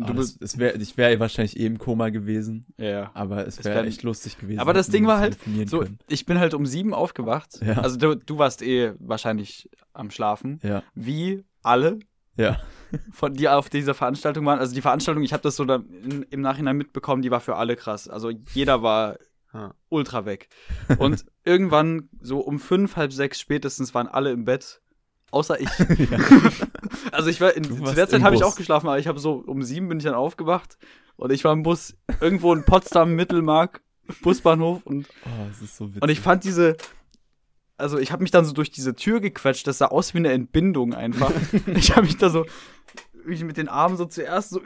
[0.00, 3.62] ah, Du bist, es wär, ich wäre wahrscheinlich eh im Koma gewesen, ja, aber es
[3.64, 4.60] wäre wär- echt lustig gewesen.
[4.60, 5.98] Aber das Ding war halt So, können.
[6.08, 7.60] ich bin halt um sieben aufgewacht.
[7.62, 7.78] Ja.
[7.80, 10.60] Also du, du warst eh wahrscheinlich am Schlafen.
[10.62, 11.98] Ja, Wie alle,
[12.36, 12.60] ja.
[13.12, 14.58] von die auf dieser Veranstaltung waren.
[14.60, 17.56] Also die Veranstaltung, ich habe das so dann in, im Nachhinein mitbekommen, die war für
[17.56, 18.08] alle krass.
[18.08, 19.18] Also jeder war
[19.88, 20.48] ultra weg.
[20.98, 24.79] Und irgendwann so um fünf, halb sechs spätestens waren alle im Bett.
[25.30, 25.68] Außer ich.
[26.10, 26.18] ja.
[27.12, 29.42] Also ich war in, zu der Zeit habe ich auch geschlafen, aber ich habe so
[29.46, 30.76] um sieben bin ich dann aufgewacht
[31.16, 33.82] und ich war im Bus irgendwo in Potsdam Mittelmark
[34.22, 36.76] Busbahnhof und Oh, es ist so und ich fand diese
[37.76, 40.32] also ich habe mich dann so durch diese Tür gequetscht, das sah aus wie eine
[40.32, 41.32] Entbindung einfach.
[41.66, 42.46] ich habe mich da so
[43.28, 44.60] ich mit den Armen so zuerst so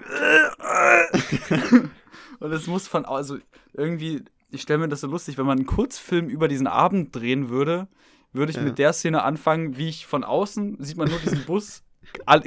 [2.40, 3.38] und es muss von also
[3.72, 7.48] irgendwie ich stelle mir das so lustig, wenn man einen Kurzfilm über diesen Abend drehen
[7.48, 7.88] würde,
[8.34, 8.62] würde ich Ja.
[8.62, 11.82] mit der Szene anfangen, wie ich von außen sieht man nur diesen Bus,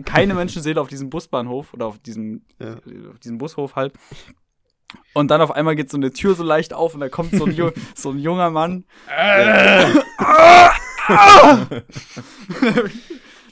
[0.06, 2.76] keine Menschenseele auf diesem Busbahnhof oder auf diesem, Ja.
[3.10, 3.94] auf diesem Bushof halt.
[5.14, 7.46] Und dann auf einmal geht so eine Tür so leicht auf und da kommt so
[7.46, 8.86] ein, Ju so ein junger Mann.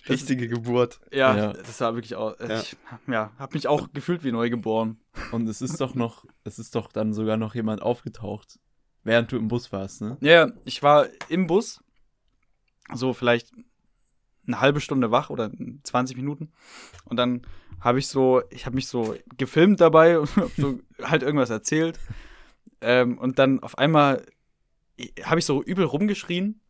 [0.08, 1.00] Richtige Geburt.
[1.12, 1.54] Ja, Ja.
[1.54, 2.39] das war wirklich auch.
[2.39, 2.60] Ja.
[2.60, 5.00] Ich ja, hab mich auch gefühlt wie neugeboren.
[5.32, 8.60] Und es ist doch noch, es ist doch dann sogar noch jemand aufgetaucht,
[9.04, 10.17] während du im Bus warst, ne?
[10.21, 11.82] Ja, ich war im Bus,
[12.93, 13.52] so vielleicht
[14.48, 15.52] eine halbe Stunde wach oder
[15.84, 16.52] 20 Minuten.
[17.06, 17.41] Und dann
[17.80, 22.00] habe ich so, ich habe mich so gefilmt dabei und so halt irgendwas erzählt.
[22.82, 24.26] Ähm, und dann auf einmal
[25.24, 26.62] habe ich so übel rumgeschrien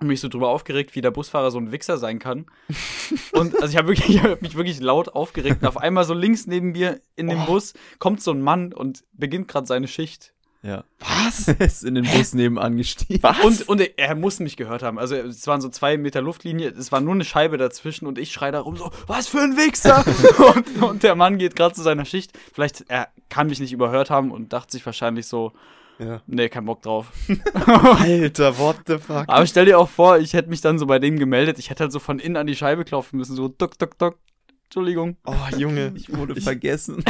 [0.00, 2.46] und mich so drüber aufgeregt, wie der Busfahrer so ein Wichser sein kann.
[3.32, 5.62] Und also ich habe wirklich, ich hab mich wirklich laut aufgeregt.
[5.62, 7.46] Und auf einmal so links neben mir in dem Oh.
[7.46, 10.34] Bus kommt so ein Mann und beginnt gerade seine Schicht.
[10.62, 10.84] Ja.
[10.98, 11.46] Was?
[11.48, 13.22] Er ist in den Bus nebenan gestiegen.
[13.22, 13.40] Was?
[13.44, 14.98] Und, und er, er muss mich gehört haben.
[14.98, 18.32] Also es waren so zwei Meter Luftlinie, es war nur eine Scheibe dazwischen und ich
[18.32, 20.04] schreie da rum so, was für ein Wichser!
[20.56, 22.36] und, und der Mann geht gerade zu seiner Schicht.
[22.52, 25.52] Vielleicht, er kann mich nicht überhört haben und dachte sich wahrscheinlich so,
[26.00, 26.22] ja.
[26.26, 27.12] nee, kein Bock drauf.
[27.54, 29.24] Alter, what the fuck?
[29.28, 31.84] Aber stell dir auch vor, ich hätte mich dann so bei dem gemeldet, ich hätte
[31.84, 34.16] halt so von innen an die Scheibe klopfen müssen, so duck, duck, duck.
[34.64, 35.16] Entschuldigung.
[35.24, 35.92] Oh, Junge.
[35.96, 37.02] Ich wurde Ich- vergessen.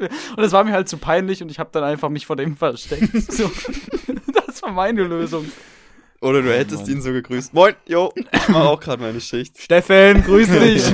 [0.36, 2.56] Und es war mir halt zu peinlich und ich habe dann einfach mich vor dem
[2.56, 3.10] versteckt.
[3.32, 3.50] So.
[4.46, 5.46] Das war meine Lösung.
[6.20, 6.90] Oder du Oh, hättest Mann.
[6.96, 7.52] ihn so gegrüßt.
[7.54, 9.60] Moin, yo, ich mach auch gerade meine Schicht.
[9.60, 10.92] Steffen, grüß dich.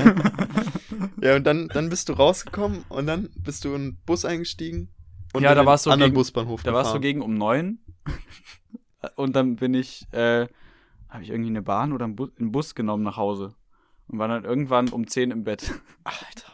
[1.23, 4.89] Ja, und dann, dann bist du rausgekommen und dann bist du in den Bus eingestiegen.
[5.33, 7.03] Und Ja, in da den war's so anderen gegen- Busbahnhof Da war es so gefahren.
[7.03, 7.79] gegen um neun.
[9.17, 10.47] Und dann bin ich, äh,
[11.09, 13.55] habe ich irgendwie eine Bahn oder einen, Bu einen Bus genommen nach Hause.
[14.09, 15.73] Und war dann irgendwann um zehn im Bett.
[16.05, 16.50] Alter.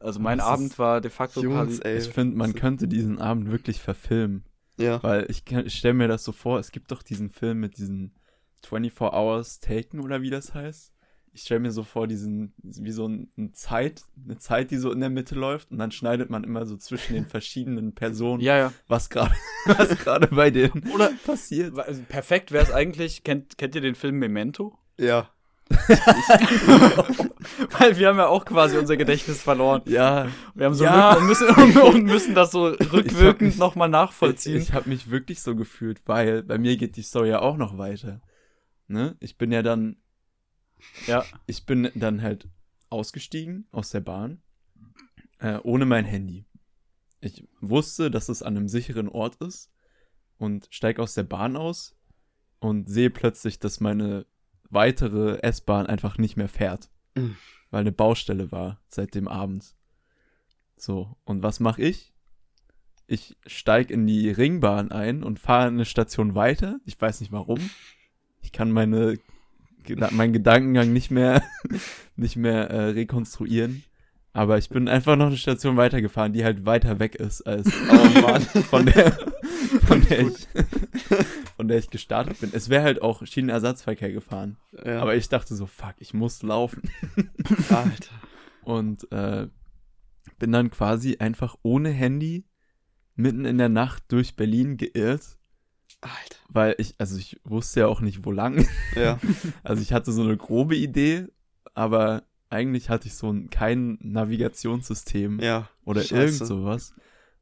[0.00, 1.82] Also mein Das Abend war de facto Jungs, quasi.
[1.82, 1.98] ey.
[1.98, 4.44] Ich finde, man könnte diesen Abend wirklich verfilmen.
[4.78, 5.02] Ja.
[5.02, 8.14] Weil ich, ich stelle mir das so vor, es gibt doch diesen Film mit diesen
[8.64, 10.92] 24 Hours Taken oder wie das heißt.
[11.32, 14.90] Ich stelle mir so vor, diesen, wie so ein, ein Zeit, eine Zeit, die so
[14.90, 18.56] in der Mitte läuft und dann schneidet man immer so zwischen den verschiedenen Personen, Ja,
[18.56, 18.72] ja.
[18.88, 19.34] was gerade
[19.66, 21.78] was gerade bei denen Oder passiert.
[21.78, 24.78] also perfekt wäre es eigentlich, kennt, kennt ihr den Film Memento?
[24.98, 25.28] Ja.
[27.78, 29.82] Weil wir haben ja auch quasi unser Gedächtnis verloren.
[29.86, 31.16] Ja, Wir haben so Ja.
[31.16, 31.48] und, müssen,
[31.82, 34.56] und, müssen das so rückwirkend nochmal nachvollziehen.
[34.56, 37.56] Ich, ich habe mich wirklich so gefühlt, weil bei mir geht die Story ja auch
[37.56, 38.20] noch weiter.
[38.86, 39.16] Ne?
[39.20, 39.96] Ich bin ja dann,
[41.06, 41.24] ja.
[41.46, 42.48] ich bin dann halt
[42.88, 44.42] ausgestiegen aus der Bahn,
[45.40, 46.46] äh, ohne mein Handy.
[47.20, 49.70] Ich wusste, dass es an einem sicheren Ort ist
[50.38, 51.96] und steig aus der Bahn aus
[52.60, 54.24] und sehe plötzlich, dass meine
[54.70, 57.36] weitere S-Bahn einfach nicht mehr fährt, Mhm.
[57.70, 59.74] weil eine Baustelle war seit dem Abend.
[60.76, 62.12] So, und was mache ich?
[63.06, 66.78] Ich steig in die Ringbahn ein und fahre eine Station weiter.
[66.84, 67.58] Ich weiß nicht warum.
[68.42, 69.16] Ich kann meine,
[70.10, 71.42] meinen Gedankengang nicht mehr,
[72.16, 73.82] nicht mehr äh, rekonstruieren.
[74.32, 78.20] Aber ich bin einfach noch eine Station weitergefahren, die halt weiter weg ist als Oh
[78.20, 78.42] Mann.
[78.42, 79.12] von der,
[79.86, 80.46] von der ich,
[81.56, 82.50] von der ich gestartet bin.
[82.52, 84.56] Es wäre halt auch Schienenersatzverkehr gefahren.
[84.84, 85.00] ja.
[85.00, 86.82] Aber ich dachte so, fuck, ich muss laufen.
[87.70, 88.14] Alter.
[88.62, 89.48] Und äh,
[90.38, 92.44] bin dann quasi einfach ohne Handy
[93.16, 95.38] mitten in der Nacht durch Berlin geirrt,
[96.02, 96.36] Alter.
[96.48, 98.68] weil ich, also ich wusste ja auch nicht, wo lang.
[98.94, 99.18] Ja.
[99.64, 101.26] Also ich hatte so eine grobe Idee,
[101.74, 105.68] aber eigentlich hatte ich so ein, kein Navigationssystem Ja.
[105.84, 106.14] oder Scheiße.
[106.16, 106.94] irgend sowas.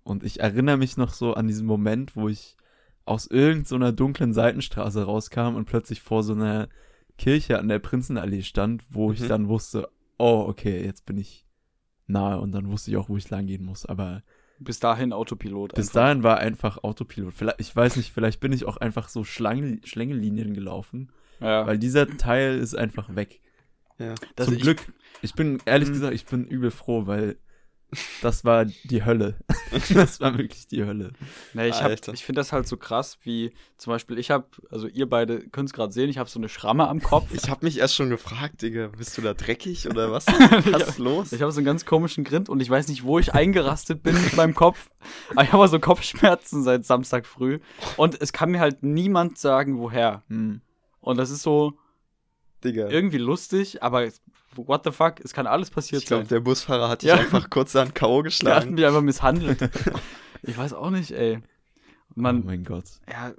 [0.03, 2.57] Und ich erinnere mich noch so an diesen Moment, wo ich
[3.05, 6.69] aus irgend so einer dunklen Seitenstraße rauskam und plötzlich vor so einer
[7.19, 9.29] Kirche an der Prinzenallee stand, wo ich Mhm.
[9.29, 9.88] dann wusste,
[10.19, 11.47] oh, okay, jetzt bin ich
[12.07, 13.87] nahe und dann wusste ich auch, wo ich lang gehen muss.
[13.87, 14.23] Aber
[14.59, 15.75] Bis dahin Autopilot.
[15.75, 16.01] bis einfach.
[16.03, 17.33] dahin war einfach Autopilot.
[17.35, 21.66] Vielleicht, ich weiß nicht, vielleicht bin ich auch einfach so Schlangen, Schlängelinien gelaufen, Ja.
[21.66, 23.40] weil dieser Teil ist einfach weg.
[23.99, 24.15] Ja.
[24.37, 24.81] Das Zum ich- Glück.
[25.23, 25.93] Ich bin, ehrlich Mhm.
[25.95, 27.39] gesagt, ich bin übel froh, weil
[28.21, 29.39] das war die Hölle.
[29.95, 31.13] das war wirklich die Hölle.
[31.55, 34.89] Nee, ich hab- ich finde das halt so krass, wie zum Beispiel, ich habe, also
[34.89, 37.33] ihr beide könnt es gerade sehen, ich habe so eine Schramme am Kopf.
[37.33, 40.27] Ich habe mich erst schon gefragt, Digga, bist du da dreckig oder was?
[40.27, 41.33] Was ist los?
[41.33, 44.21] Ich habe so einen ganz komischen Grind und ich weiß nicht, wo ich eingerastet bin
[44.21, 44.91] mit meinem Kopf.
[45.31, 47.61] Aber ich habe so Kopfschmerzen seit Samstag früh.
[47.97, 50.25] Und es kann mir halt niemand sagen, woher.
[50.29, 50.61] Hm.
[51.01, 51.79] Und das ist so
[52.64, 52.88] Digga.
[52.88, 54.09] irgendwie lustig, aber
[54.57, 56.29] what the fuck, es kann alles passiert Ich glaube, sein.
[56.29, 57.16] der Busfahrer hat dich Ja.
[57.16, 58.09] einfach kurz an K.O.
[58.09, 58.75] Der hat geschlagen.
[58.75, 59.71] mich einfach misshandelt.
[60.42, 61.38] ich weiß auch nicht, ey.
[62.11, 62.85] Oh Man, mein Gott.
[63.11, 63.35] ja,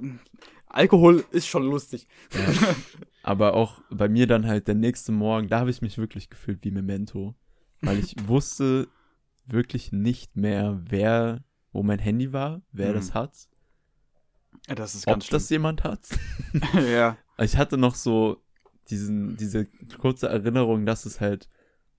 [0.00, 0.18] ähm,
[0.66, 2.06] Alkohol ist schon lustig.
[2.34, 2.40] Ja.
[3.22, 6.64] Aber auch bei mir dann halt der nächste Morgen, da habe ich mich wirklich gefühlt
[6.64, 7.34] wie Memento.
[7.80, 8.88] Weil ich wusste
[9.46, 11.42] wirklich nicht mehr, wer,
[11.72, 12.94] wo mein Handy war, wer Mhm.
[12.94, 13.32] das hat,
[14.68, 16.00] Ja, Das ist ob ganz das jemand hat.
[16.50, 16.86] schlimm.
[16.90, 17.16] ja.
[17.38, 18.42] Ich hatte noch so
[18.90, 19.66] diesen, diese
[19.98, 21.48] kurze Erinnerung, dass es halt,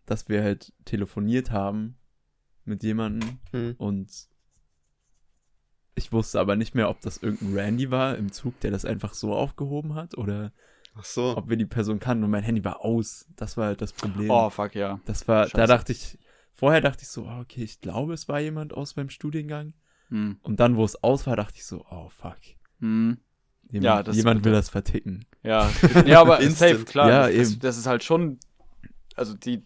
[0.06, 1.97] dass wir halt telefoniert haben
[2.65, 3.75] mit jemandem Hm.
[3.78, 4.30] und
[5.95, 9.13] ich wusste aber nicht mehr, ob das irgendein Randy war im Zug, der das einfach
[9.13, 10.54] so aufgehoben hat oder
[10.95, 11.36] Ach so.
[11.38, 13.25] ob wir die Person kannten und mein Handy war aus.
[13.36, 14.30] Das war halt das Problem.
[14.32, 14.99] Oh, fuck, ja.
[15.06, 15.67] das war, da scheiße.
[15.67, 16.17] dachte ich,
[16.54, 19.73] vorher dachte ich so, oh, okay, ich glaube, es war jemand aus meinem Studiengang.
[20.08, 20.39] Hm.
[20.41, 22.38] Und dann, wo es aus war, dachte ich so, oh, fuck.
[22.80, 23.17] Hm.
[23.72, 25.26] Jemand, Ja, das jemand will das verticken.
[25.44, 25.70] Ja,
[26.06, 27.10] ja aber safe, klar.
[27.10, 27.60] Ja, das, das, eben.
[27.62, 28.40] das ist halt schon,
[29.16, 29.64] also die,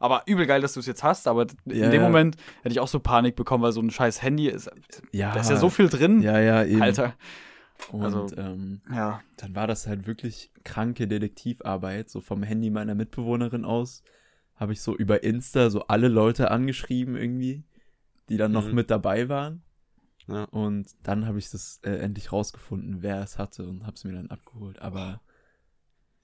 [0.00, 2.02] Aber übel geil, dass du es jetzt hast, aber in Ja, dem.
[2.02, 4.68] Moment hätte ich auch so Panik bekommen, weil so ein scheiß Handy ist.
[5.12, 6.20] Ja, Da ist ja so viel drin.
[6.22, 6.82] Ja, ja, eben.
[6.82, 7.14] Alter.
[7.90, 9.20] Und also- ähm, Ja.
[9.38, 14.02] dann war das halt wirklich kranke Detektivarbeit, so vom Handy meiner Mitbewohnerin aus.
[14.56, 17.64] Habe ich so über Insta so alle Leute angeschrieben irgendwie,
[18.28, 18.74] die dann noch Mhm.
[18.74, 19.62] mit dabei waren.
[20.28, 20.44] Ja.
[20.44, 24.12] Und dann habe ich das äh, endlich rausgefunden, wer es hatte und habe es mir
[24.12, 24.80] dann abgeholt.
[24.80, 25.20] Aber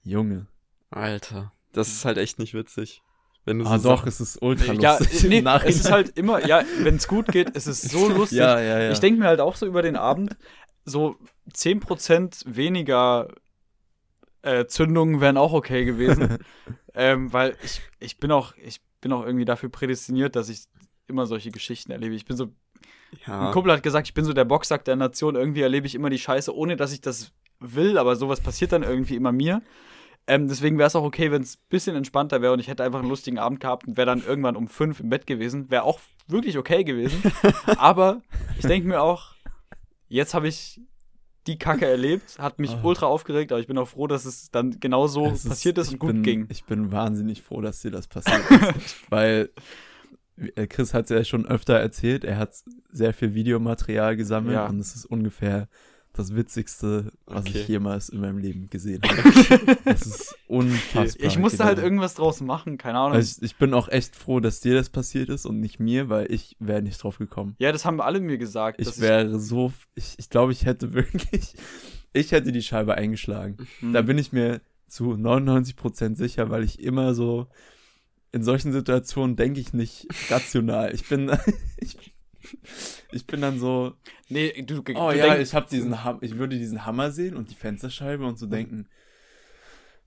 [0.03, 0.47] Junge.
[0.89, 3.01] Alter, das ist halt echt nicht witzig.
[3.45, 5.23] Wenn du Ah so doch, es ist ultra Ja, lustig.
[5.23, 5.73] im nee, Nachhinein.
[5.73, 8.39] es ist halt immer, ja, wenn es gut geht, es ist so lustig.
[8.39, 8.91] ja, ja, ja.
[8.91, 10.35] Ich denke mir halt auch so über den Abend,
[10.85, 11.17] so
[11.53, 13.27] 10% weniger
[14.41, 16.37] äh, Zündungen wären auch okay gewesen.
[16.93, 20.65] ähm, weil ich, ich bin auch, ich bin auch irgendwie dafür prädestiniert, dass ich
[21.07, 22.15] immer solche Geschichten erlebe.
[22.15, 22.53] Ich bin so,
[23.25, 25.35] ja, ein Kumpel hat gesagt, ich bin so der Boxsack der Nation.
[25.35, 28.83] Irgendwie erlebe ich immer die Scheiße, ohne dass ich das will, aber sowas passiert dann
[28.83, 29.61] irgendwie immer mir.
[30.27, 32.83] Ähm, deswegen wäre es auch okay, wenn es ein bisschen entspannter wäre und ich hätte
[32.83, 35.71] einfach einen lustigen Abend gehabt und wäre dann irgendwann um fünf im Bett gewesen.
[35.71, 37.21] Wäre auch wirklich okay gewesen.
[37.77, 38.21] aber
[38.57, 39.33] ich denke mir auch,
[40.07, 40.79] jetzt habe ich
[41.47, 42.79] die Kacke erlebt, hat mich Ah.
[42.83, 45.87] ultra aufgeregt, aber ich bin auch froh, dass es dann genau so Es passiert ist
[45.87, 46.47] ich und gut bin, ging.
[46.49, 48.43] Ich bin wahnsinnig froh, dass dir das passiert
[48.77, 48.97] ist.
[49.09, 49.49] weil
[50.69, 52.53] Chris hat ja schon öfter erzählt, er hat
[52.91, 54.67] sehr viel Videomaterial gesammelt Ja.
[54.67, 55.67] und es ist ungefähr
[56.13, 57.59] das Witzigste, was Okay.
[57.61, 59.77] ich jemals in meinem Leben gesehen habe.
[59.85, 61.25] Es ist unfassbar.
[61.27, 61.85] Ich musste halt genau.
[61.85, 63.13] irgendwas draus machen, keine Ahnung.
[63.13, 66.09] Also ich, ich bin auch echt froh, dass dir das passiert ist und nicht mir,
[66.09, 67.55] weil ich wäre nicht drauf gekommen.
[67.59, 68.81] ja, das haben alle mir gesagt.
[68.81, 71.53] Ich wäre so, ich, ich glaube, ich hätte wirklich,
[72.11, 73.57] ich hätte die Scheibe eingeschlagen.
[73.79, 73.93] Hm.
[73.93, 77.47] Da bin ich mir zu 99% sicher, weil ich immer so
[78.31, 80.93] in solchen Situationen denke ich nicht rational.
[80.93, 81.31] Ich bin
[81.77, 82.13] ich,
[83.11, 83.93] ich bin dann so,
[84.27, 87.55] Nee, du, oh du ja, ich habe diesen ich würde diesen Hammer sehen und die
[87.55, 88.87] Fensterscheibe und so denken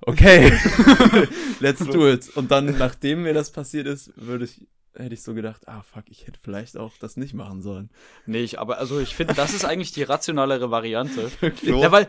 [0.04, 0.52] Okay,
[1.60, 2.28] let's do it.
[2.36, 6.04] Und dann, nachdem mir das passiert ist, würde ich, hätte ich so gedacht, ah fuck,
[6.08, 7.90] ich hätte vielleicht auch das nicht machen sollen.
[8.26, 11.30] Nee, ich, aber also ich finde, das ist eigentlich die rationalere Variante.
[11.62, 12.08] Ja, weil,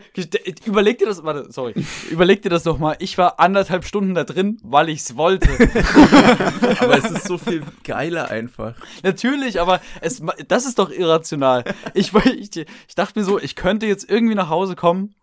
[0.66, 1.74] überleg dir das, warte, sorry,
[2.10, 5.48] überleg dir das doch mal, ich war anderthalb Stunden da drin, weil ich's wollte.
[6.80, 8.74] Aber es ist so viel geiler einfach.
[9.02, 11.64] Natürlich, aber es, das ist doch irrational.
[11.94, 15.14] Ich, ich, ich dachte mir so, ich könnte jetzt irgendwie nach Hause kommen,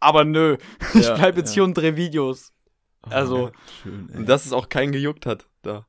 [0.00, 0.56] aber nö,
[0.94, 1.54] ich Ja, bleib jetzt ja.
[1.54, 2.52] hier und dreh Videos.
[3.02, 3.50] Also-
[3.82, 4.18] schön, ey.
[4.18, 5.86] und dass es auch keinen gejuckt hat, da.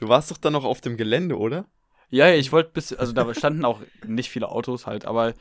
[0.00, 1.66] Du warst doch dann noch auf dem Gelände, oder?
[2.08, 5.34] Ja, ja, ich wollte bis, also da standen auch nicht viele Autos halt, aber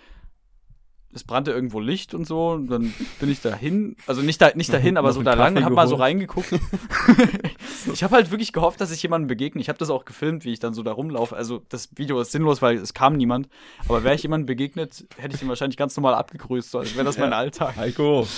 [1.11, 4.71] es brannte irgendwo Licht und so und dann bin ich dahin, also nicht da nicht
[4.71, 6.51] dahin, aber so da lang und hab mal so reingeguckt.
[7.93, 9.59] ich habe halt wirklich gehofft, dass ich jemandem begegne.
[9.59, 11.35] Ich habe das auch gefilmt, wie ich dann so da rumlaufe.
[11.35, 13.49] Also das Video ist sinnlos, weil es kam niemand,
[13.87, 17.05] aber wäre ich jemandem begegnet, hätte ich ihn wahrscheinlich ganz normal abgegrüßt, so als wäre
[17.05, 17.37] das mein Ja.
[17.37, 17.75] Alltag.
[17.77, 18.27] Heiko.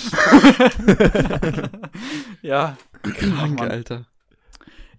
[2.42, 2.76] Ja.
[3.02, 3.70] Krank, Mann.
[3.70, 4.06] Alter.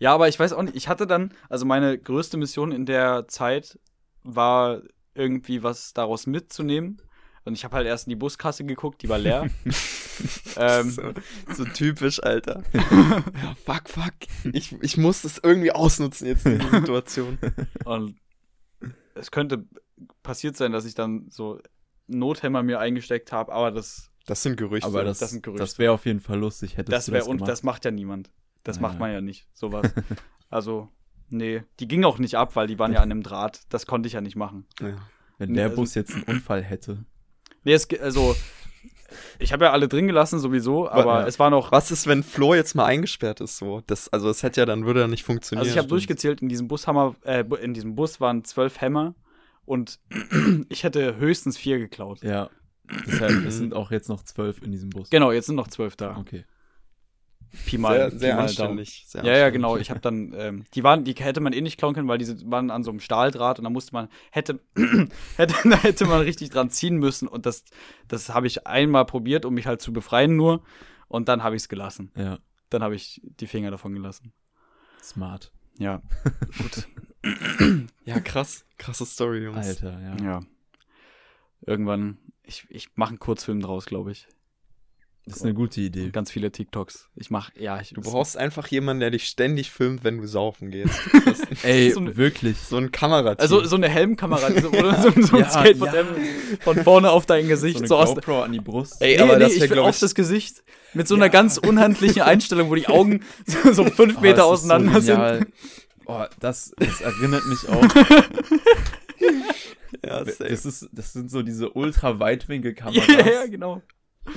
[0.03, 3.29] Ja, aber ich weiß auch nicht, ich hatte dann, also meine größte Mission in der
[3.29, 3.79] Zeit
[4.21, 4.81] war
[5.15, 7.01] irgendwie was daraus mitzunehmen.
[7.45, 9.49] Und ich habe halt erst in die Buskasse geguckt, die war leer.
[10.57, 11.13] ähm, so,
[11.53, 12.63] so typisch, Alter.
[12.73, 14.13] ja, fuck, fuck.
[14.51, 17.37] Ich, ich muss das irgendwie ausnutzen jetzt in dieser Situation.
[17.85, 18.17] und
[19.15, 19.63] es könnte
[20.21, 21.61] passiert sein, dass ich dann so
[22.07, 24.85] Nothämmer mir eingesteckt habe, aber das, Das sind Gerüchte.
[24.85, 25.63] Aber das, das sind Gerüchte.
[25.63, 27.49] das wäre auf jeden Fall lustig, hättest das du wäre das und gemacht.
[27.49, 28.31] das macht ja niemand.
[28.63, 29.91] Das Ja, macht man ja nicht, sowas.
[30.49, 30.89] also,
[31.29, 33.61] nee, die ging auch nicht ab, weil die waren ja an einem Draht.
[33.69, 34.65] Das konnte ich ja nicht machen.
[34.81, 34.95] ja.
[35.39, 37.05] Wenn Nee, der also- Bus jetzt einen Unfall hätte.
[37.63, 38.35] Nee, es, also,
[39.39, 41.27] ich habe ja alle drin gelassen sowieso, aber ja.
[41.27, 41.71] es war noch.
[41.71, 43.81] Was ist, wenn Flo jetzt mal eingesperrt ist so?
[43.87, 45.61] Das, also das hätte ja dann würde ja nicht funktionieren.
[45.63, 49.15] Also ich habe durchgezählt, in diesem Bushammer, äh, in diesem Bus waren zwölf Hämmer
[49.65, 49.99] und
[50.69, 52.21] ich hätte höchstens vier geklaut.
[52.23, 52.49] Ja.
[53.07, 55.09] Deshalb, es sind auch jetzt noch zwölf in diesem Bus.
[55.09, 56.17] Genau, jetzt sind noch zwölf da.
[56.17, 56.45] Okay.
[57.65, 59.05] Pi mal, sehr, Pi sehr mal anständig.
[59.07, 59.23] Sehr.
[59.23, 59.77] Ja, ja, genau.
[59.77, 62.49] Ich habe dann, ähm, die waren, die hätte man eh nicht klauen können, weil diese
[62.49, 64.59] waren an so einem Stahldraht und da musste man, hätte,
[65.37, 67.63] hätte, da hätte man richtig dran ziehen müssen und das,
[68.07, 70.63] das habe ich einmal probiert, um mich halt zu befreien nur
[71.07, 72.11] und dann habe ich es gelassen.
[72.17, 72.39] Ja.
[72.69, 74.33] Dann habe ich die Finger davon gelassen.
[75.01, 75.51] Smart.
[75.77, 76.01] Ja,
[76.57, 76.87] gut.
[78.03, 78.65] Ja, krass.
[78.77, 79.65] Krasse Story, Jungs.
[79.65, 80.15] Alter, ja.
[80.21, 80.39] Ja.
[81.61, 84.27] Irgendwann, ich, ich mache einen Kurzfilm draus, glaube ich.
[85.25, 86.09] Das ist eine gute Idee.
[86.09, 87.07] Ganz viele TikToks.
[87.15, 87.91] Ich mache, ja, ich.
[87.91, 90.99] Du brauchst einfach jemanden, der dich ständig filmt, wenn du saufen gehst.
[91.63, 92.57] Ey, so eine- wirklich.
[92.57, 93.41] so ein Kamerateam.
[93.41, 96.03] Also so eine Helmkamera, so, oder so, so ein Ja, Skateboard ja.
[96.59, 97.75] von vorne auf dein Gesicht.
[97.77, 99.01] So eine So aus, GoPro an die Brust.
[99.01, 100.61] Ey, nee, aber nee, das ich wär, will glaub auf ich- das Gesicht.
[100.93, 101.31] Mit so einer Ja.
[101.31, 105.47] ganz unhandlichen Einstellung, wo die Augen so, so fünf Oh, Meter auseinander so sind.
[106.05, 107.81] Oh, das, das erinnert mich auch.
[110.05, 110.49] ja, safe.
[110.49, 113.07] Das, ist, das sind so diese ultra-Weitwinkel-Kameras.
[113.07, 113.81] Ja, ja, genau.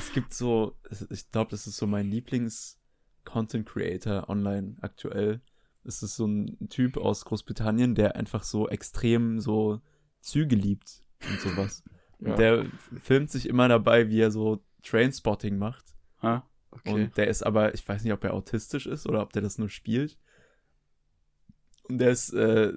[0.07, 0.77] Es gibt so,
[1.11, 5.41] ich glaube, das ist so mein Lieblings-Content-Creator online aktuell.
[5.85, 9.81] Es ist so ein Typ aus Großbritannien, der einfach so extrem so
[10.21, 11.83] Züge liebt und sowas.
[12.19, 12.31] Ja.
[12.31, 12.65] Und der
[12.99, 15.85] filmt sich immer dabei, wie er so Trainspotting macht.
[16.23, 16.49] Ha?
[16.71, 16.95] Okay.
[16.95, 19.59] Und der ist aber, ich weiß nicht, ob er autistisch ist oder ob der das
[19.59, 20.17] nur spielt.
[21.83, 22.73] Und der ist, äh,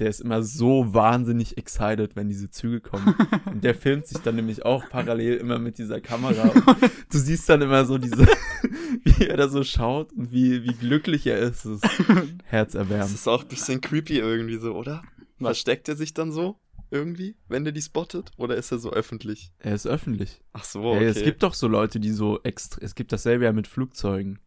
[0.00, 3.14] der ist immer so wahnsinnig excited, wenn diese Züge kommen.
[3.44, 6.48] Und der filmt sich dann nämlich auch parallel immer mit dieser Kamera.
[6.66, 8.26] Und du siehst dann immer so diese,
[9.04, 11.66] wie er da so schaut und wie, wie glücklich er ist.
[11.66, 13.14] Das ist Das herzerwärmend.
[13.14, 15.02] ist auch ein bisschen creepy irgendwie so, oder?
[15.38, 15.48] Was?
[15.48, 16.58] Versteckt er sich dann so
[16.90, 18.30] irgendwie, wenn der die spottet?
[18.38, 19.52] Oder ist er so öffentlich?
[19.58, 20.40] Er ist öffentlich.
[20.54, 21.06] Ach so, Ey, okay.
[21.06, 24.38] es gibt doch so Leute, die so extra, es gibt dasselbe ja mit Flugzeugen,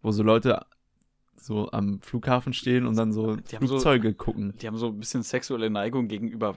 [0.00, 0.62] wo so Leute
[1.42, 4.54] so am Flughafen stehen und dann so Die haben so- Flugzeuge gucken.
[4.60, 6.56] Die haben so ein bisschen sexuelle Neigung gegenüber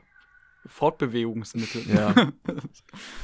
[0.67, 1.85] Fortbewegungsmitteln.
[1.95, 2.13] Ja.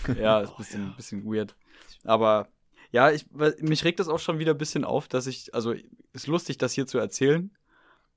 [0.20, 1.56] ja, ist ein bisschen, ein bisschen weird.
[2.04, 2.48] Aber
[2.92, 3.26] ja, ich,
[3.60, 5.74] mich regt das auch schon wieder ein bisschen auf, dass ich, also
[6.14, 7.52] ist lustig, das hier zu erzählen,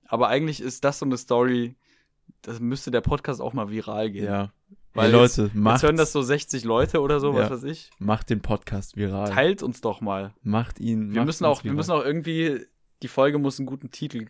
[0.07, 1.77] aber eigentlich ist das so eine Story,
[2.43, 4.25] das müsste der Podcast auch mal viral gehen.
[4.25, 4.53] Ja.
[4.95, 7.55] Weil jetzt- Leute, Jetzt macht, hören das so 60 Leute oder so, was Ja.
[7.57, 7.91] weiß ich.
[7.99, 9.29] macht den Podcast viral.
[9.31, 10.33] Teilt uns doch mal.
[10.43, 11.11] Macht ihn.
[11.11, 11.77] Wir macht müssen uns auch, wir viral.
[11.77, 12.65] müssen auch irgendwie,
[13.05, 14.29] die Folge muss einen guten Titel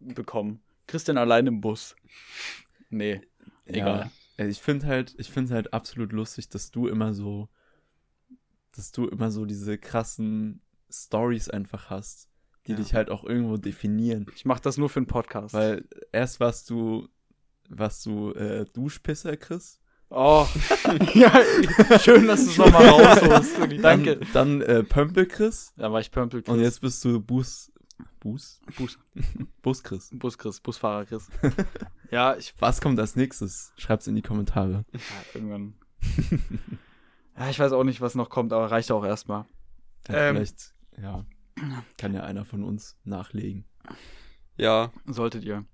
[0.00, 0.60] bekommen.
[0.88, 1.94] Christian allein im Bus.
[2.88, 3.20] Nee,
[3.64, 4.10] egal.
[4.36, 7.48] Ja, ich finde halt, ich finde halt absolut lustig, dass du immer so,
[8.72, 12.28] dass du immer so diese krassen Stories einfach hast,
[12.66, 12.78] die Ja.
[12.78, 14.26] dich halt auch irgendwo definieren.
[14.34, 15.54] Ich mache das nur für einen Podcast.
[15.54, 17.08] Weil erst warst du,
[17.68, 19.80] warst du äh, Duschpisser, Chris.
[20.12, 20.44] Oh,
[21.14, 21.32] ja,
[22.00, 23.56] schön, dass du es nochmal rausholst.
[23.80, 24.16] Danke.
[24.32, 25.72] Dann, dann äh, Pömpel Chris.
[25.76, 26.52] Da war ich Pömpel Chris.
[26.52, 27.70] Und jetzt bist du Bus,
[28.18, 28.98] Bus, Bus,
[29.62, 30.10] Bus Chris.
[30.12, 31.28] Bus Chris, Busfahrer Chris.
[32.10, 33.72] ja, ich, Was kommt als nächstes?
[33.76, 34.84] Schreib's in die Kommentare.
[34.92, 35.00] ja,
[35.34, 35.74] irgendwann.
[37.38, 39.46] ja, ich weiß auch nicht, was noch kommt, aber reicht auch erstmal.
[40.08, 40.34] Ja, Ähm.
[40.36, 41.24] vielleicht, ja,
[41.98, 43.64] kann ja einer von uns nachlegen.
[44.56, 45.64] Ja, Solltet ihr.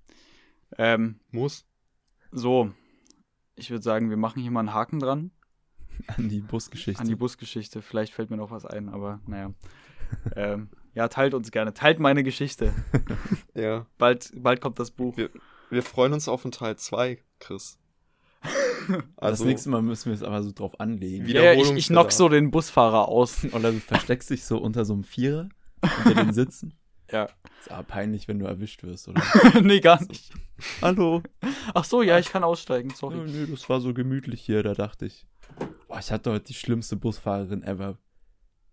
[0.77, 1.65] Ähm, muss.
[2.31, 2.71] so,
[3.57, 5.31] ich würde sagen, wir machen hier mal einen Haken dran
[6.15, 7.01] An die Busgeschichte.
[7.01, 7.81] an die Busgeschichte.
[7.81, 9.51] Vielleicht fällt mir noch was ein, aber naja.
[10.35, 11.73] ähm, ja, teilt uns gerne.
[11.73, 12.73] Teilt meine Geschichte.
[13.53, 13.87] Ja.
[13.97, 15.17] Bald, bald kommt das Buch.
[15.17, 15.31] Wir-
[15.71, 17.79] Wir freuen uns auf den Teil 2, Chris.
[18.87, 21.25] das Also, nächste Mal müssen wir es aber so drauf anlegen.
[21.25, 23.43] Wieder- Ja, ich, ich knock so den Busfahrer aus.
[23.51, 25.49] Oder du versteckst dich so unter so einem Vierer,
[26.05, 26.73] unter den Sitzen.
[27.11, 27.27] Ja.
[27.59, 29.21] Ist aber peinlich, wenn du erwischt wirst, oder?
[29.61, 30.33] nee, gar nicht.
[30.81, 31.23] Hallo.
[31.73, 33.17] Ach so, ja, ich kann aussteigen, Nö, sorry.
[33.17, 35.25] nö, das war so gemütlich hier, da dachte ich.
[35.87, 37.97] Boah, ich hatte heute die schlimmste Busfahrerin ever.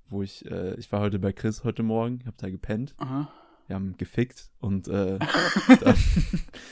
[0.09, 2.95] Wo ich, äh, ich war heute bei Chris heute Morgen, hab da gepennt.
[2.99, 3.33] Aha.
[3.67, 5.19] Wir haben gefickt und äh,
[5.81, 5.97] dann,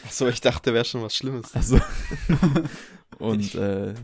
[0.05, 1.55] Achso, ich dachte, wäre schon was Schlimmes.
[1.55, 1.81] also,
[3.19, 3.95] und äh,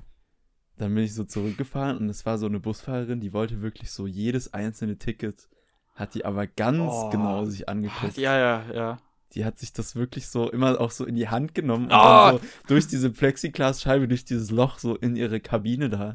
[0.78, 4.06] dann bin ich so zurückgefahren und es war so eine Busfahrerin, die wollte wirklich so
[4.06, 5.48] jedes einzelne Ticket,
[5.98, 7.10] hat die aber ganz Oh.
[7.10, 8.16] genau sich angeguckt.
[8.16, 8.98] Ja, ja, ja.
[9.34, 12.32] Die hat sich das wirklich so immer auch so in die Hand genommen und Ah!
[12.32, 16.12] dann so durch diese Plexiglasscheibe, durch dieses Loch so in ihre Kabine da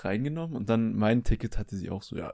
[0.00, 2.30] reingenommen und dann mein Ticket hatte sie auch so, ja,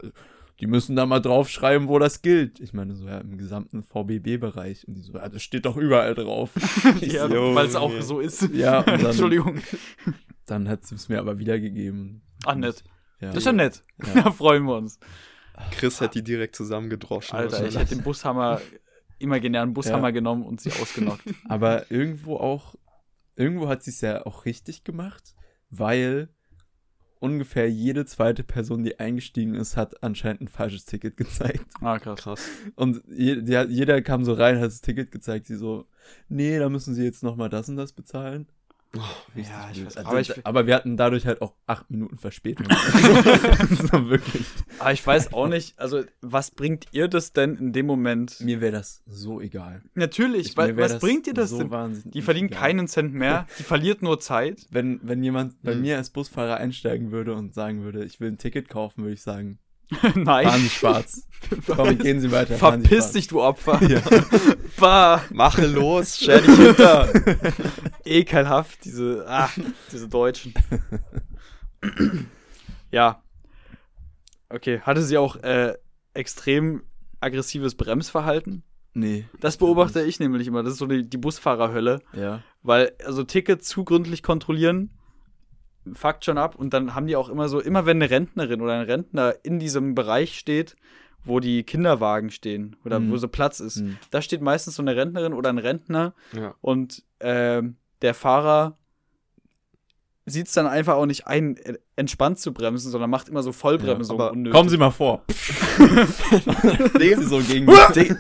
[0.61, 2.59] die müssen da mal draufschreiben, wo das gilt.
[2.59, 6.15] Ich meine so, ja, im gesamten VBB-Bereich und die so, ja, das steht doch überall
[6.15, 6.51] drauf.
[7.01, 8.49] Ja so, weil es auch so ist.
[8.55, 9.61] Ja, dann- Entschuldigung.
[10.47, 12.23] Dann hat sie es mir aber wiedergegeben.
[12.45, 12.83] Ach, nett.
[13.21, 13.83] Ja, Das ist ja nett.
[14.05, 14.23] Ja.
[14.25, 14.99] Da freuen wir uns.
[15.71, 17.37] Chris hätte die direkt zusammengedroschen.
[17.37, 18.61] Alter, ich hätte den Bushammer,
[19.19, 21.25] imaginären Bushammer genommen und sie ausgenockt.
[21.49, 22.75] Aber irgendwo auch,
[23.37, 25.35] irgendwo hat sie es ja auch richtig gemacht,
[25.71, 26.29] weil
[27.21, 31.67] ungefähr jede zweite Person, die eingestiegen ist, hat anscheinend ein falsches Ticket gezeigt.
[31.81, 32.21] Ah, krass.
[32.21, 32.49] Krass.
[32.77, 35.87] Und je, die, jeder kam so rein, hat das Ticket gezeigt, sie so,
[36.29, 38.47] nee, da müssen sie jetzt nochmal das und das bezahlen.
[39.37, 42.17] Richtig Ja, ich weiß- also, aber ich- aber wir hatten dadurch halt auch acht Minuten
[42.17, 42.67] Verspätung.
[43.93, 44.47] so wirklich.
[44.79, 48.41] Aber ich weiß auch nicht, also was bringt ihr das denn in dem Moment?
[48.41, 49.83] Mir wäre das so egal.
[49.95, 52.03] Natürlich, Ich- weil, was bringt ihr das so denn?
[52.05, 52.61] Die verdient egal.
[52.63, 54.67] keinen Cent mehr, die verliert nur Zeit.
[54.71, 55.83] Wenn, wenn jemand bei Hm.
[55.83, 59.23] mir als Busfahrer einsteigen würde und sagen würde, ich will ein Ticket kaufen, würde ich
[59.23, 59.59] sagen,
[60.15, 60.61] Nein.
[60.61, 61.27] Sie schwarz.
[61.67, 62.57] Komm, gehen Sie weiter.
[62.57, 63.81] Verpiss dich, du Opfer.
[63.89, 64.03] Ja.
[64.79, 67.09] Bah, Mache los, stell dich hinter.
[68.05, 69.49] ekelhaft, diese, ah,
[69.93, 70.55] diese Deutschen.
[72.91, 73.23] ja.
[74.51, 75.75] Okay, hatte sie auch äh,
[76.15, 76.83] extrem
[77.21, 78.63] aggressives Bremsverhalten?
[78.95, 79.27] Nee.
[79.41, 80.63] Das beobachte ich nämlich immer.
[80.63, 82.01] Das ist so die, die Busfahrerhölle.
[82.13, 82.43] Ja.
[82.63, 84.91] Weil, also Ticket zu gründlich kontrollieren,
[85.95, 86.55] fuckt schon ab.
[86.57, 89.59] Und dann haben die auch immer so, immer wenn eine Rentnerin oder ein Rentner in
[89.59, 90.77] diesem Bereich steht,
[91.25, 93.11] wo die Kinderwagen stehen oder Mhm.
[93.11, 93.99] wo so Platz ist, Hm.
[94.11, 96.55] da steht meistens so eine Rentnerin oder ein Rentner Ja.
[96.61, 98.79] und ähm, der Fahrer
[100.25, 103.53] sieht es dann einfach auch nicht ein, äh, entspannt zu bremsen, sondern macht immer so
[103.53, 104.53] Vollbremsung aber unnötig.
[104.55, 105.25] Kommen Sie mal vor.
[107.01, 108.17] Digga, so gegen Dig-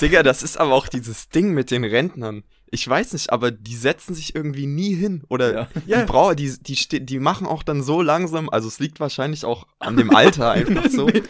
[0.00, 2.44] Digga, das ist aber auch dieses Ding mit den Rentnern.
[2.74, 5.24] Ich weiß nicht, aber die setzen sich irgendwie nie hin.
[5.28, 5.98] Oder Ja.
[6.00, 9.66] die, brau die, die, die machen auch dann so langsam, also es liegt wahrscheinlich auch
[9.78, 11.06] an dem Alter einfach so.
[11.06, 11.20] aber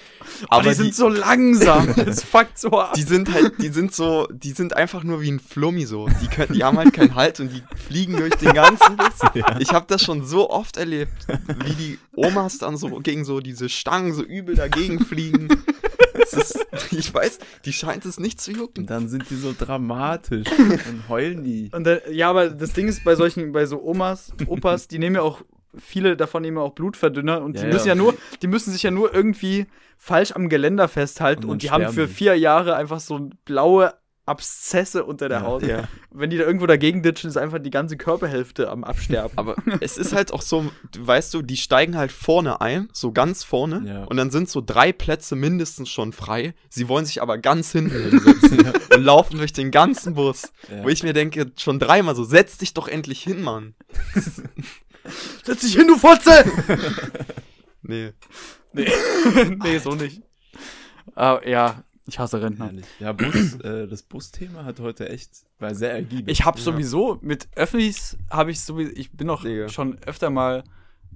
[0.49, 1.93] Aber die sind so langsam.
[2.13, 2.95] Das fuckt so ab.
[2.95, 6.09] die sind halt, die sind so, die sind einfach nur wie ein Flummi so.
[6.23, 9.19] Die können, die haben halt keinen Halt und die fliegen durch den ganzen Bus.
[9.35, 9.59] Ja.
[9.59, 11.27] Ich habe das schon so oft erlebt,
[11.65, 15.49] wie die Omas dann so gegen so diese Stangen so übel dagegen fliegen.
[16.15, 18.87] Ist, ich weiß, die scheint es nicht zu jucken.
[18.87, 21.71] Dann sind die so dramatisch und heulen die.
[21.75, 25.17] Und dann, ja, aber das Ding ist bei solchen, bei so Omas, Opas, die nehmen
[25.17, 25.43] ja auch,
[25.79, 27.95] viele davon nehmen ja auch Blutverdünner und die Ja, müssen ja.
[27.95, 29.67] ja nur, die müssen sich ja nur irgendwie
[29.99, 32.13] falsch am Geländer festhalten Und und, die haben für die.
[32.13, 33.95] vier Jahre einfach so blaue
[34.25, 35.45] Abszesse unter der Ja.
[35.47, 35.63] Haut.
[35.65, 35.89] Ja.
[36.11, 39.37] Wenn die da irgendwo dagegen ditchen, ist einfach die ganze Körperhälfte am Absterben.
[39.37, 43.43] Aber es ist halt auch so, weißt du, die steigen halt vorne ein, so ganz
[43.43, 44.05] vorne, Ja.
[44.05, 46.55] und dann sind so drei Plätze mindestens schon frei.
[46.69, 48.59] Sie wollen sich aber ganz hinten hinsetzen
[48.95, 50.53] und laufen durch den ganzen Bus.
[50.71, 50.85] Ja.
[50.85, 53.75] Wo ich mir denke, schon dreimal so, setz dich doch endlich hin, Mann.
[55.45, 56.45] Setz dich hin, du Fotze!
[57.83, 58.13] Nee.
[58.73, 60.23] nee, so nicht.
[61.17, 62.67] Aber ja, ich hasse Rentner.
[62.67, 62.87] Herrlich.
[63.01, 66.29] Ja, Bus, äh, das Busthema hat heute echt, war sehr ergiebig.
[66.33, 66.65] Ich habe Ja.
[66.65, 69.69] sowieso mit Öffis habe ich sowieso ich bin noch Digga.
[69.69, 70.65] schon öfter mal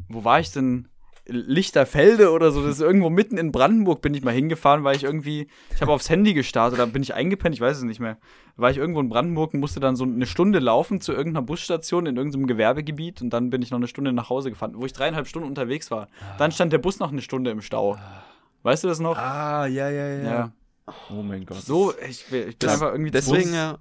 [0.08, 0.88] wo war ich denn
[1.28, 5.02] Lichterfelde oder so, das ist irgendwo mitten in Brandenburg bin ich mal hingefahren, weil ich
[5.04, 8.16] irgendwie ich habe aufs Handy gestartet, da bin ich eingepennt, ich weiß es nicht mehr.
[8.56, 12.06] War ich irgendwo in Brandenburg und musste dann so eine Stunde laufen zu irgendeiner Busstation
[12.06, 14.92] in irgendeinem Gewerbegebiet und dann bin ich noch eine Stunde nach Hause gefahren, wo ich
[14.92, 16.06] dreieinhalb Stunden unterwegs war.
[16.38, 17.98] Dann stand der Bus noch eine Stunde im Stau.
[18.62, 19.16] Weißt du das noch?
[19.16, 20.22] Ah, ja, ja, ja.
[20.22, 20.52] ja.
[21.10, 21.60] Oh mein Gott.
[21.62, 23.78] So, ich, bin- ich bin Das- einfach irgendwie Deswegen zu- ja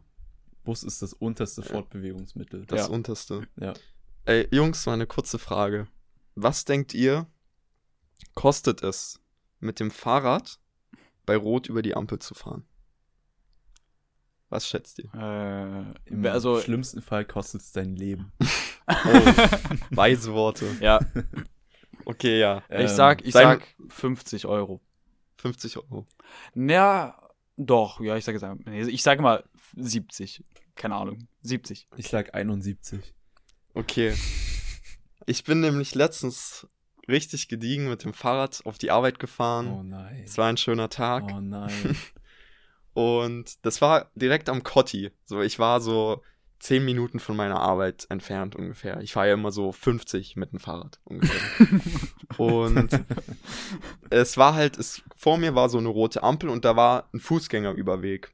[0.64, 2.66] Bus ist das unterste Fortbewegungsmittel.
[2.66, 2.94] das Ja.
[2.94, 3.48] Unterste.
[3.60, 3.74] Ja.
[4.26, 5.88] Ey, Jungs, mal eine kurze Frage.
[6.34, 7.28] Was denkt ihr,
[8.34, 9.20] kostet es,
[9.60, 10.60] mit dem Fahrrad
[11.28, 12.66] bei Rot über die Ampel zu fahren?
[14.50, 15.14] Was schätzt ihr?
[15.14, 18.32] äh, Im also schlimmsten Fall kostet es dein Leben.
[18.88, 18.94] Oh,
[19.90, 20.68] weise Worte.
[20.80, 21.00] ja,
[22.06, 22.60] Okay, ja.
[22.70, 24.80] ich Ähm, sag, ich sein- sag 50 Euro.
[25.46, 26.08] 50 Euro.
[26.56, 27.16] Na,
[27.56, 29.44] doch, ja, ich sage jetzt, nee, ich sage mal
[29.76, 30.44] 70.
[30.74, 31.88] Keine Ahnung, 70.
[31.98, 33.14] Ich sag 71.
[33.76, 34.16] Okay.
[35.28, 36.68] Ich bin nämlich letztens
[37.08, 39.68] richtig gediegen mit dem Fahrrad auf die Arbeit gefahren.
[39.68, 40.24] Oh nein.
[40.26, 41.26] Es war ein schöner Tag.
[41.32, 41.96] Oh nein.
[42.96, 45.12] Und das war direkt am Kotti.
[45.26, 46.24] So, ich war so
[46.66, 49.00] zehn Minuten von meiner Arbeit entfernt ungefähr.
[49.02, 51.40] Ich fahre ja immer so 50 mit dem Fahrrad ungefähr.
[52.38, 52.90] und
[54.10, 57.20] es war halt, es, vor mir war so eine rote Ampel und da war ein
[57.20, 58.34] Fußgängerüberweg.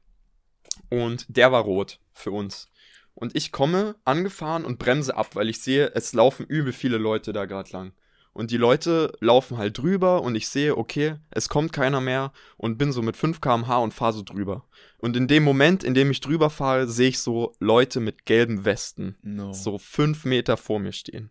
[0.88, 2.70] Und der war rot für uns.
[3.14, 7.34] Und ich komme angefahren und bremse ab, weil ich sehe, es laufen übel viele Leute
[7.34, 7.92] da gerade lang.
[8.34, 12.78] Und die Leute laufen halt drüber und ich sehe, okay, es kommt keiner mehr und
[12.78, 14.64] bin so mit 5 km/h und fahre so drüber.
[14.98, 18.64] Und in dem Moment, in dem ich drüber fahre, sehe ich so Leute mit gelben
[18.64, 19.52] Westen No.
[19.52, 21.30] so fünf Meter vor mir stehen.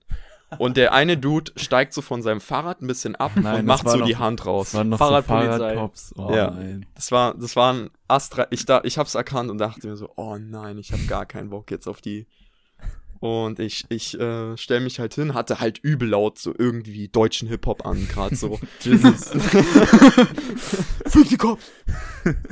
[0.59, 3.87] Und der eine Dude steigt so von seinem Fahrrad ein bisschen ab Nein, und macht
[3.87, 4.67] so noch- die Hand raus.
[4.71, 5.53] Das waren noch Fahrradpolizei.
[5.53, 6.13] so Fahrradcops.
[6.17, 6.51] Oh Ja.
[6.51, 6.85] nein.
[6.93, 8.47] Das war, das war ein Astra.
[8.51, 11.49] Ich, da, ich hab's erkannt und dachte mir so, oh nein, ich hab gar keinen
[11.49, 12.27] Bock jetzt auf die.
[13.21, 17.47] Und ich, ich äh, stell mich halt hin, hatte halt übel laut so irgendwie deutschen
[17.47, 18.59] Hip-Hop an, gerade so.
[18.81, 19.29] Jesus.
[21.37, 21.63] Cops!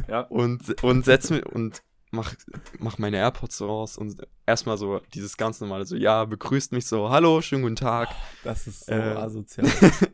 [0.08, 0.22] ja.
[0.22, 2.34] und, und setz mir und mach,
[2.78, 7.10] mach meine AirPods raus und erstmal so dieses ganz normale, so, ja, begrüßt mich so,
[7.10, 8.10] hallo, schönen guten Tag.
[8.44, 9.16] Das ist so Äh.
[9.16, 9.68] asozial.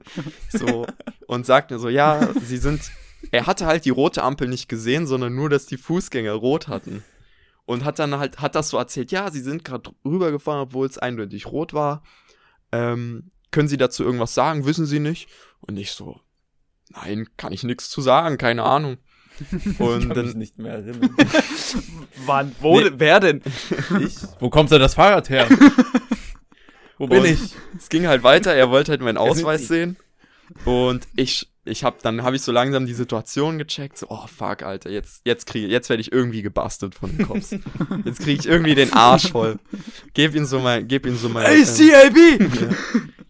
[0.49, 0.87] So,
[1.27, 2.81] und sagt mir so, ja, sie sind.
[3.31, 7.03] Er hatte halt die rote Ampel nicht gesehen, sondern nur, dass die Fußgänger rot hatten.
[7.65, 10.97] Und hat dann halt, hat das so erzählt, ja, sie sind gerade rübergefahren, obwohl es
[10.99, 12.03] eindeutig rot war.
[12.71, 14.65] Ähm, können Sie dazu irgendwas sagen?
[14.65, 15.29] Wissen Sie nicht?
[15.61, 16.19] Und ich so,
[16.89, 18.97] nein, kann ich nichts zu sagen, keine Ahnung.
[19.51, 21.15] ich Und kann mich dann, nicht mehr erinnern.
[22.25, 22.55] Wann?
[22.59, 22.79] Wo?
[22.79, 22.91] Nee.
[22.95, 23.41] Wer denn?
[23.99, 24.15] Ich?
[24.39, 25.47] Wo kommt denn das Fahrrad her?
[26.97, 27.39] Wo bin Und- ich?
[27.77, 29.97] es ging halt weiter, er wollte halt meinen Ausweis sehen.
[30.63, 34.61] Und ich, ich hab, dann habe ich so langsam die Situation gecheckt, so, oh fuck,
[34.61, 37.51] Alter, jetzt, jetzt kriege, jetzt werde ich irgendwie gebastelt von den Cops.
[38.05, 39.57] Jetzt kriege ich irgendwie den Arsch voll.
[40.13, 42.77] Geb ihm so mein, geb ihm so mein, ähm, ACAB!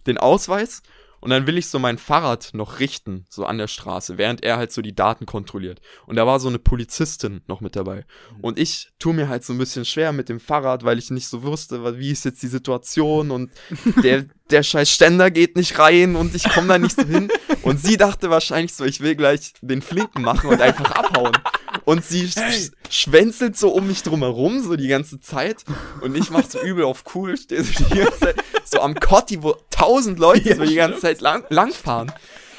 [0.05, 0.81] den Ausweis
[1.25, 4.57] und dann will ich so mein Fahrrad noch richten, so an der Straße, während er
[4.57, 5.81] halt so die Daten kontrolliert.
[6.05, 8.05] Und da war so eine Polizistin noch mit dabei.
[8.43, 11.27] Und ich tue mir halt so ein bisschen schwer mit dem Fahrrad, weil ich nicht
[11.27, 13.49] so wusste, wie ist jetzt die Situation und
[14.03, 17.29] der, der scheiß Ständer geht nicht rein und ich komme da nicht so hin.
[17.63, 21.35] Und sie dachte wahrscheinlich so, ich will gleich den Flinken machen und einfach abhauen.
[21.83, 25.63] Und sie sch schwänzelt so um mich drumherum, so die ganze Zeit.
[26.01, 29.43] Und ich mach so übel auf cool, stehe so die ganze Zeit so am Kotti,
[29.43, 32.11] wo tausend Leute Ja, so die ganze Zeit lang, langfahren.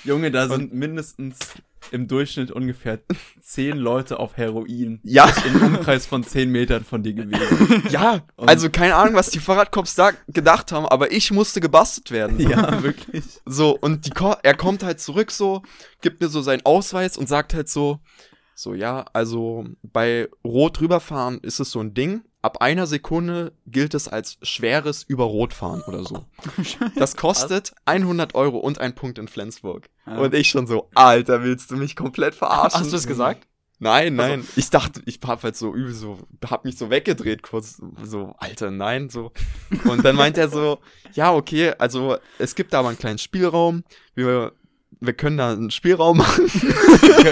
[0.04, 1.36] Junge, da sind mindestens
[1.92, 2.98] im Durchschnitt ungefähr
[3.40, 7.82] zehn Leute auf Heroin Ja, im Umkreis von 10 Metern von dir gewesen.
[7.90, 8.22] ja.
[8.36, 12.40] Und- Also keine Ahnung, was die Fahrradcops da gedacht haben, aber ich musste gebastelt werden.
[12.40, 13.24] ja, wirklich.
[13.44, 15.62] So, und die, Ko- er kommt halt zurück so,
[16.02, 18.00] gibt mir so seinen Ausweis und sagt halt so,
[18.58, 22.22] so, ja, also bei Rot rüberfahren ist es so ein Ding.
[22.40, 26.24] Ab einer Sekunde gilt es als schweres über Rot fahren oder so.
[26.96, 29.90] Das kostet 100 Euro und ein Punkt in Flensburg.
[30.06, 30.16] Ja.
[30.18, 32.80] Und ich schon so, Alter, willst du mich komplett verarschen?
[32.80, 33.46] Hast du es gesagt?
[33.78, 34.48] Nein, nein.
[34.56, 38.70] Ich dachte, ich hab halt so übel so, hab mich so weggedreht kurz, so, Alter,
[38.70, 39.32] nein, so.
[39.84, 40.78] Und dann meint er so,
[41.12, 43.84] ja, okay, also es gibt da aber einen kleinen Spielraum.
[44.14, 44.52] Wir,
[45.00, 46.46] wir können da einen Spielraum machen.
[46.52, 46.72] Wir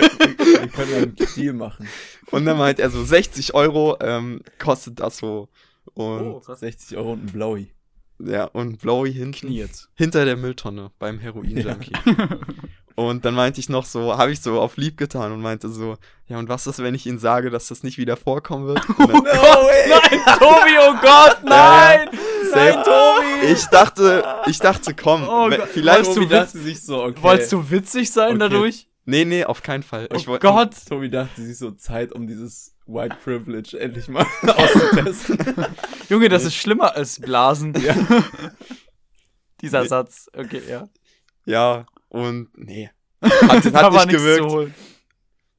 [0.00, 1.88] können, wir können einen Deal machen.
[2.30, 5.48] Und dann meint er so, 60 Euro ähm, kostet das so.
[5.94, 6.60] Und Oh, krass.
[6.60, 7.72] 60 Euro und ein Blowy.
[8.18, 9.32] ja, und Blowy hinten.
[9.32, 9.88] Knie jetzt.
[9.94, 11.92] Hinter der Mülltonne beim Heroin-Junkie.
[12.96, 15.96] Und dann meinte ich noch so, habe ich so auf lieb getan und meinte so,
[16.28, 18.88] ja, und was ist, wenn ich Ihnen sage, dass das nicht wieder vorkommen wird?
[18.88, 22.08] Und dann, Nein, Tobi, oh Gott, nein!
[22.54, 22.74] Safe.
[22.74, 23.52] Nein, Tobi!
[23.52, 26.14] Ich dachte, ich dachte, komm, Oh vielleicht.
[26.14, 27.22] Tobi dachte sich so, okay.
[27.22, 28.38] Wolltest du witzig sein Okay.
[28.38, 28.88] dadurch?
[29.06, 30.08] Nee, nee, auf keinen Fall.
[30.10, 30.74] Oh ich wollt- Gott!
[30.88, 35.36] Tobi dachte sich so Zeit, um dieses White Privilege endlich mal auszutesten.
[36.08, 37.74] Junge, das ist schlimmer als Blasen.
[37.80, 37.94] Ja.
[39.60, 39.88] Dieser Nee.
[39.88, 40.28] Satz.
[40.36, 40.88] Okay, ja.
[41.46, 42.90] Ja, und nee.
[43.22, 44.72] Hat, hat nicht gewirkt.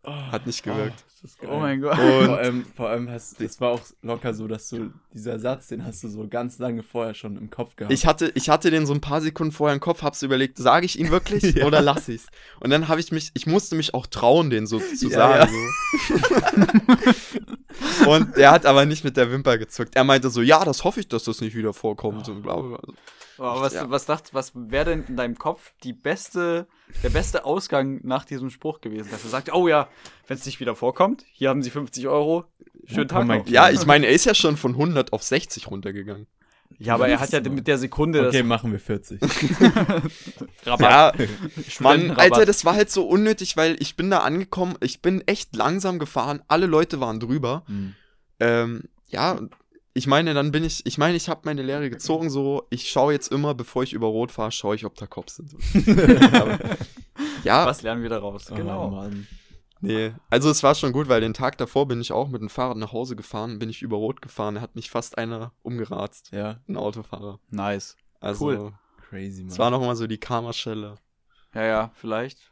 [0.04, 1.05] Hat nicht gewirkt.
[1.26, 1.50] Ist geil.
[1.52, 1.98] Oh mein Gott.
[2.00, 5.68] Und- vor allem, vor allem hast das war auch locker so, dass du dieser Satz,
[5.68, 7.94] den hast du so ganz lange vorher schon im Kopf gehabt.
[7.94, 10.86] Ich hatte, ich hatte den so ein paar Sekunden vorher im Kopf, hab's überlegt, sage
[10.86, 11.66] ich ihn wirklich Ja.
[11.66, 12.28] oder lass ich's?
[12.62, 15.54] Und dann habe ich mich, ich musste mich auch trauen, den so zu Ja, sagen.
[16.08, 16.16] So.
[18.10, 19.96] und er hat aber nicht mit der Wimper gezuckt.
[19.96, 22.28] Er meinte so, ja, das hoffe ich, dass das nicht wieder vorkommt.
[22.30, 22.94] Und bla bla bla.
[23.38, 23.90] Aber was, Ja.
[23.90, 26.68] was dacht, was wäre denn in deinem Kopf die beste,
[27.04, 29.10] der beste Ausgang nach diesem Spruch gewesen?
[29.12, 29.88] Dass er sagt, oh ja,
[30.28, 32.46] wenn es nicht wieder vorkommt, hier haben sie 50 Euro,
[32.86, 33.48] schönen Ja, Tag noch.
[33.48, 36.28] Ja, ich meine, er ist ja schon von 100 auf 60 runtergegangen.
[36.80, 39.20] Ja, aber er hat ja mit der Sekunde okay, machen wir 40.
[39.22, 39.30] das
[40.66, 41.20] Rabatt.
[41.20, 41.26] Ja,
[41.80, 42.12] Mann.
[42.12, 46.00] Alter, das war halt so unnötig, weil ich bin da angekommen, ich bin echt langsam
[46.00, 47.64] gefahren, alle Leute waren drüber.
[47.68, 47.96] Hm.
[48.40, 49.40] Ähm, ja,
[49.98, 53.14] ich meine, dann bin ich, ich meine, ich habe meine Lehre gezogen, so, ich schaue
[53.14, 55.56] jetzt immer, bevor ich über Rot fahre, schaue ich, ob da Cops sind.
[56.34, 56.60] Aber,
[57.44, 58.52] ja, Was lernen wir daraus?
[58.52, 58.90] Oh, Genau.
[58.90, 59.26] Mann.
[59.82, 60.14] nee.
[60.30, 62.78] Also es war schon gut, weil den Tag davor bin ich auch mit dem Fahrrad
[62.78, 66.60] nach Hause gefahren, bin ich über Rot gefahren, da hat mich fast einer umgeratzt, Ja,
[66.68, 67.40] ein Autofahrer.
[67.50, 67.96] Nice.
[68.20, 68.74] Also, Cool.
[69.10, 69.52] crazy, Mann.
[69.52, 70.96] es war noch mal so die Karma-Schelle.
[71.54, 72.52] Ja, ja, vielleicht.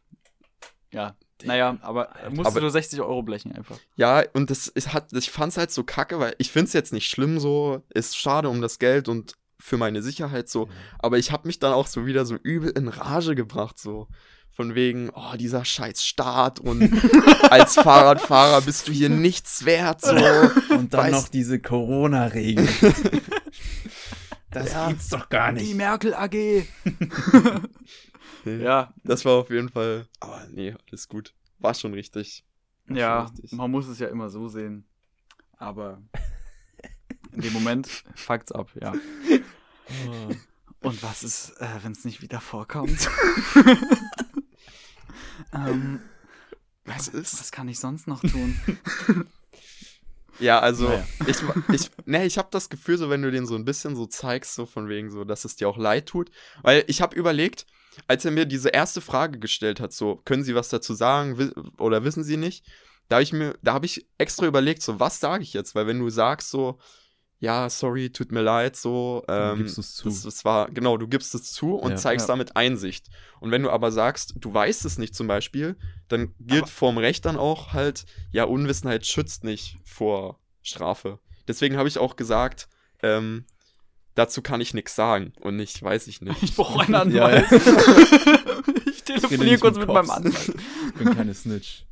[0.93, 1.15] Ja.
[1.43, 3.77] Naja, aber musst Aber- du nur 60 Euro blechen einfach.
[3.95, 7.09] Ja, und das es hat, ich fand's halt so kacke, weil ich find's jetzt nicht
[7.09, 10.69] schlimm so, ist schade um das Geld und für meine Sicherheit so,
[10.99, 14.07] aber ich habe mich dann auch so wieder so übel in Rage gebracht so.
[14.55, 16.83] Von wegen, oh, dieser scheiß Staat und
[17.49, 20.11] als Fahrradfahrer bist du hier nichts wert, so.
[20.75, 22.69] Und dann Weiß- noch diese Corona-Regel.
[24.51, 24.87] Das Ja.
[24.89, 25.75] gibt's doch gar Die nicht.
[25.75, 26.65] Merkel AG.
[28.45, 31.33] Ja, Das war auf jeden Fall, aber nee, alles gut.
[31.59, 32.43] War schon richtig.
[32.87, 33.51] War ja, schon richtig.
[33.53, 34.85] man muss es ja immer so sehen.
[35.57, 36.01] Aber
[37.31, 38.93] in dem Moment fuckt's ab, ja.
[40.81, 43.09] Und was ist, äh, wenn es nicht wieder vorkommt?
[45.53, 46.01] ähm,
[46.85, 47.39] Was ist?
[47.39, 48.59] was kann ich sonst noch tun?
[50.39, 51.05] Ja, also Naja.
[51.27, 51.37] ich,
[51.71, 54.55] ich, ne, ich habe das Gefühl, so wenn du den so ein bisschen so zeigst,
[54.55, 56.31] so von wegen so, dass es dir auch leid tut,
[56.63, 57.67] weil ich habe überlegt,
[58.07, 62.03] als er mir diese erste Frage gestellt hat, so können Sie was dazu sagen oder
[62.03, 62.65] wissen Sie nicht,
[63.09, 65.87] da habe ich mir, da habe ich extra überlegt, so was sage ich jetzt, weil
[65.87, 66.79] wenn du sagst so,
[67.39, 70.05] ja, sorry, tut mir leid, so, ähm, gibst du's zu.
[70.05, 71.97] Das, das war, genau, du gibst es zu und Ja.
[71.97, 72.33] zeigst Ja.
[72.35, 73.07] damit Einsicht.
[73.41, 75.75] Und wenn du aber sagst, du weißt es nicht zum Beispiel,
[76.07, 81.19] dann gilt Aber- vorm Recht dann auch halt, ja, Unwissenheit schützt nicht vor Strafe.
[81.45, 82.69] Deswegen habe ich auch gesagt,
[83.01, 83.45] ähm,
[84.15, 86.41] dazu kann ich nichts sagen und nicht, weiß ich nicht.
[86.43, 87.51] Ich brauche einen Ja, Anwalt.
[87.51, 87.57] ja.
[88.85, 90.09] ich rede telefoniere kurz mit mit meinem.
[90.09, 90.55] Anwalt.
[90.87, 91.85] Ich bin keine Snitch.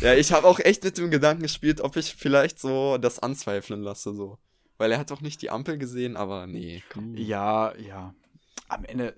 [0.00, 3.82] Ja, ich habe auch echt mit dem Gedanken gespielt, ob ich vielleicht so das anzweifeln
[3.82, 4.38] lasse, so.
[4.78, 7.14] Weil er hat doch nicht die Ampel gesehen, aber nee, komm.
[7.16, 8.14] Ja, ja.
[8.68, 9.14] Am Ende.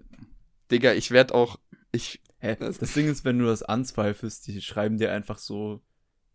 [0.71, 1.59] Digga, ich werd auch,
[1.93, 2.57] ich, Hä?
[2.59, 5.81] Das Ding ist, wenn du das anzweifelst, die schreiben dir einfach so,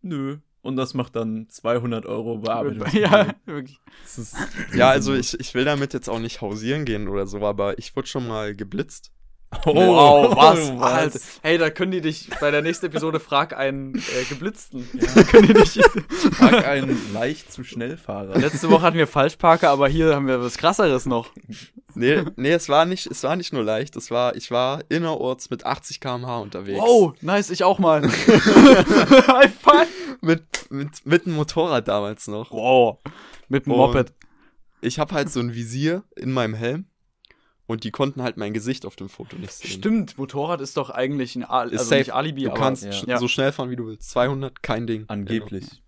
[0.00, 0.38] nö.
[0.60, 2.86] Und das macht dann 200 Euro Bearbeitung.
[2.92, 3.78] Ja, wirklich.
[4.02, 4.36] Das ist
[4.74, 7.94] ja, also ich, ich will damit jetzt auch nicht hausieren gehen oder so, aber ich
[7.94, 9.12] wurde schon mal geblitzt.
[9.64, 10.78] Oh, wow, was?
[10.78, 10.80] was?
[10.80, 11.20] Alter.
[11.42, 14.86] Hey, da können die dich bei der nächsten Episode frag einen äh, Geblitzten.
[15.14, 15.80] Da können die dich.
[16.32, 18.36] Frag einen leicht zu schnell Fahrer.
[18.36, 21.30] Letzte Woche hatten wir Falschparker, aber hier haben wir was krasseres noch.
[21.98, 25.50] Nee, nee, es war nicht, es war nicht nur leicht, es war, ich war innerorts
[25.50, 26.80] mit 80 km/h unterwegs.
[26.82, 28.02] Oh, nice, ich auch mal.
[28.08, 29.88] High five.
[30.20, 32.50] Mit, mit, mit dem Motorrad damals noch.
[32.50, 32.98] Wow.
[33.48, 34.12] Mit Und Moped.
[34.80, 36.86] Ich habe halt so ein Visier in meinem Helm
[37.66, 39.70] und die konnten halt mein Gesicht auf dem Foto nicht sehen.
[39.70, 42.14] Stimmt, Motorrad ist doch eigentlich ein Al Ist also safe.
[42.14, 43.18] Alibi, Du kannst Ja.
[43.18, 44.10] so schnell fahren, wie du willst.
[44.10, 45.04] 200, kein Ding.
[45.08, 45.82] Angeblich.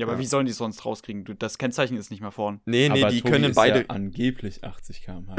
[0.00, 0.18] Ja, aber Ja.
[0.20, 1.24] wie sollen die es sonst rauskriegen?
[1.24, 2.60] Du, das Kennzeichen ist nicht mehr vorn.
[2.64, 3.80] Nee, nee, Aber die Tobi können beide.
[3.80, 5.36] Ja angeblich 80 km/h.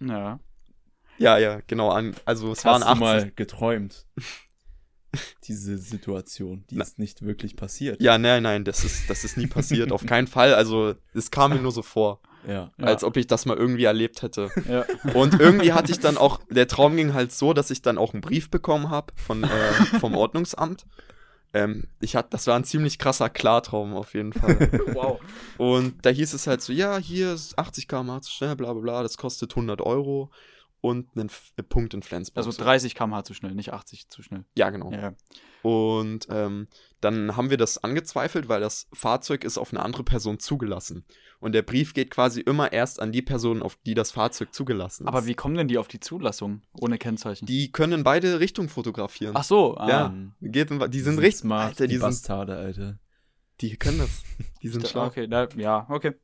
[0.00, 0.40] Ja.
[1.18, 1.90] Ja, ja, genau.
[1.90, 3.24] An, also es waren Hast du 80.
[3.24, 4.06] mal geträumt?
[5.44, 8.00] Diese Situation, die Na- ist nicht wirklich passiert.
[8.00, 9.92] Ja, nein, nein, das ist, das ist nie passiert.
[9.92, 10.54] Auf keinen Fall.
[10.54, 12.70] Also es kam mir nur so vor, Ja.
[12.78, 12.86] Ja.
[12.86, 14.50] als ob ich das mal irgendwie erlebt hätte.
[14.68, 14.86] Ja.
[15.12, 18.14] Und irgendwie hatte ich dann auch, der Traum ging halt so, dass ich dann auch
[18.14, 19.48] einen Brief bekommen habe von, äh,
[20.00, 20.86] vom Ordnungsamt.
[21.54, 24.56] Ähm, ich hatte, das war ein ziemlich krasser Klartraum auf jeden Fall.
[24.94, 25.20] wow.
[25.58, 28.82] Und da hieß es halt so, ja, hier ist 80 km/h zu schnell, bla bla
[28.82, 30.30] bla, das kostet 100 Euro
[30.82, 32.36] und einen F äh, Punkt in Flensburg.
[32.38, 32.62] Also So.
[32.62, 34.44] 30 km/h zu schnell, nicht 80 zu schnell.
[34.56, 34.90] Ja, genau.
[34.92, 35.14] Ja.
[35.62, 36.66] Und ähm,
[37.00, 41.04] dann haben wir das angezweifelt, weil das Fahrzeug ist auf eine andere Person zugelassen.
[41.38, 45.04] Und der Brief geht quasi immer erst an die Person, auf die das Fahrzeug zugelassen
[45.04, 45.08] ist.
[45.08, 47.46] Aber wie kommen denn die auf die Zulassung ohne Kennzeichen?
[47.46, 49.34] Die können in beide Richtungen fotografieren.
[49.36, 49.88] Ach so, ah.
[49.88, 50.14] Ja.
[50.40, 52.98] Geht in, die sind sind richtig smart, Alter, die, die sind, Bastarde, Alter.
[53.60, 54.22] die können das.
[54.62, 55.06] Die sind schlau.
[55.06, 56.14] Okay, na, ja, okay.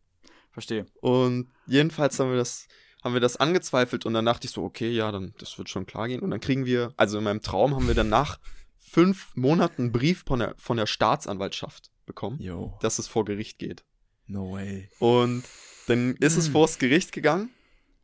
[0.51, 0.87] Verstehe.
[1.01, 2.67] Und jedenfalls haben wir das,
[3.09, 5.87] haben wir das angezweifelt und dann dachte ich so, okay, ja, dann das wird schon
[5.87, 6.21] klar gehen.
[6.21, 8.39] Und dann kriegen wir, also in meinem Traum haben wir dann nach
[8.79, 13.59] fünf Monaten einen Brief von der, von der Staatsanwaltschaft bekommen, Yo, dass es vor Gericht
[13.59, 13.85] geht.
[14.27, 14.89] no way.
[14.99, 15.45] Und
[15.87, 16.53] dann ist es Hm.
[16.53, 17.51] vors Gericht gegangen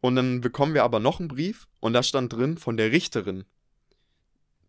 [0.01, 3.45] und dann bekommen wir aber noch einen Brief und da stand drin von der Richterin.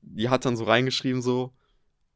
[0.02, 1.54] Die hat dann so reingeschrieben so,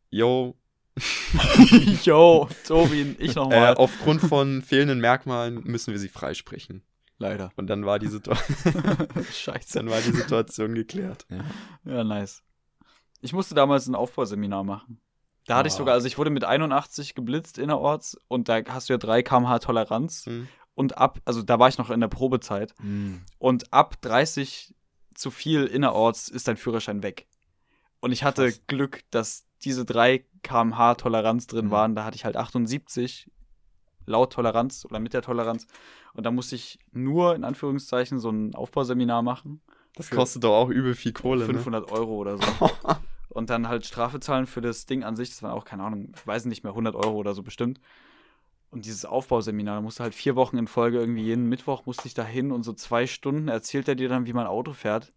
[0.10, 0.56] yo,
[2.04, 3.76] Yo, Tobi, ich äh, nochmal.
[3.76, 6.82] aufgrund von fehlenden Merkmalen müssen wir sie freisprechen.
[7.20, 7.52] Leider.
[7.58, 8.32] Und dann war die, Situ
[9.34, 9.74] Scheiße.
[9.78, 11.26] dann war die Situation geklärt.
[11.86, 12.44] Ja, nice.
[13.22, 15.02] Ich musste damals ein Aufbauseminar machen.
[15.46, 15.80] Da hatte ich Oh.
[15.80, 19.60] sogar, also ich wurde mit 81 geblitzt innerorts und da hast du ja 3 km/h
[19.60, 20.48] Toleranz Hm.
[20.76, 23.22] und ab, also da war ich noch in der Probezeit Hm.
[23.38, 24.74] und ab 30
[25.16, 27.28] zu viel innerorts ist dein Führerschein weg.
[28.00, 28.62] Und ich hatte Krass.
[28.68, 31.72] Glück, dass diese 3 km/h Toleranz drin Mhm.
[31.72, 31.96] waren.
[31.96, 33.30] Da hatte ich halt 78
[34.10, 35.68] laut Toleranz oder mit der Toleranz.
[36.14, 39.62] Und da musste ich nur in Anführungszeichen so ein Aufbauseminar machen.
[39.96, 41.46] Das kostet doch auch übel viel Kohle.
[41.46, 42.66] 500 Euro oder so.
[42.66, 42.72] Ne?
[43.30, 45.30] Und dann halt Strafe zahlen für das Ding an sich.
[45.30, 47.80] Das waren auch, keine Ahnung, ich weiß nicht mehr, 100 Euro oder so bestimmt.
[48.72, 52.14] Und dieses Aufbauseminar, da musste halt vier Wochen in Folge irgendwie jeden Mittwoch musste ich
[52.14, 55.14] da hin und so zwei Stunden erzählt er dir dann, wie man Auto fährt.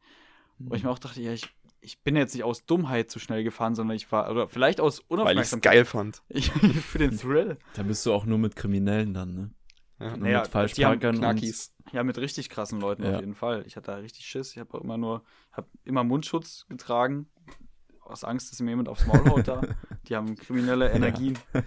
[0.59, 1.49] Wo ich mir auch dachte, ja, ich,
[1.83, 4.99] ich bin jetzt nicht aus Dummheit zu schnell gefahren, sondern ich war, oder vielleicht aus
[4.99, 5.73] Weil ich es Unaufmerksamkeit.
[5.75, 6.23] geil fand.
[6.29, 7.59] Ich, für den Thrill.
[7.75, 9.51] Da bist du auch nur mit Kriminellen dann, ne?
[10.01, 10.17] Ja.
[10.17, 11.73] Naja, mit Falschparkern und.
[11.93, 13.15] Ja, mit richtig krassen Leuten Ja.
[13.15, 13.65] auf jeden Fall.
[13.67, 14.53] Ich hatte da richtig Schiss.
[14.53, 15.23] Ich habe auch immer nur,
[15.53, 17.29] habe immer Mundschutz getragen.
[18.01, 19.61] Aus Angst, dass mir jemand aufs Maul haut da.
[20.09, 21.39] Die haben kriminelle Energien.
[21.55, 21.63] Ja,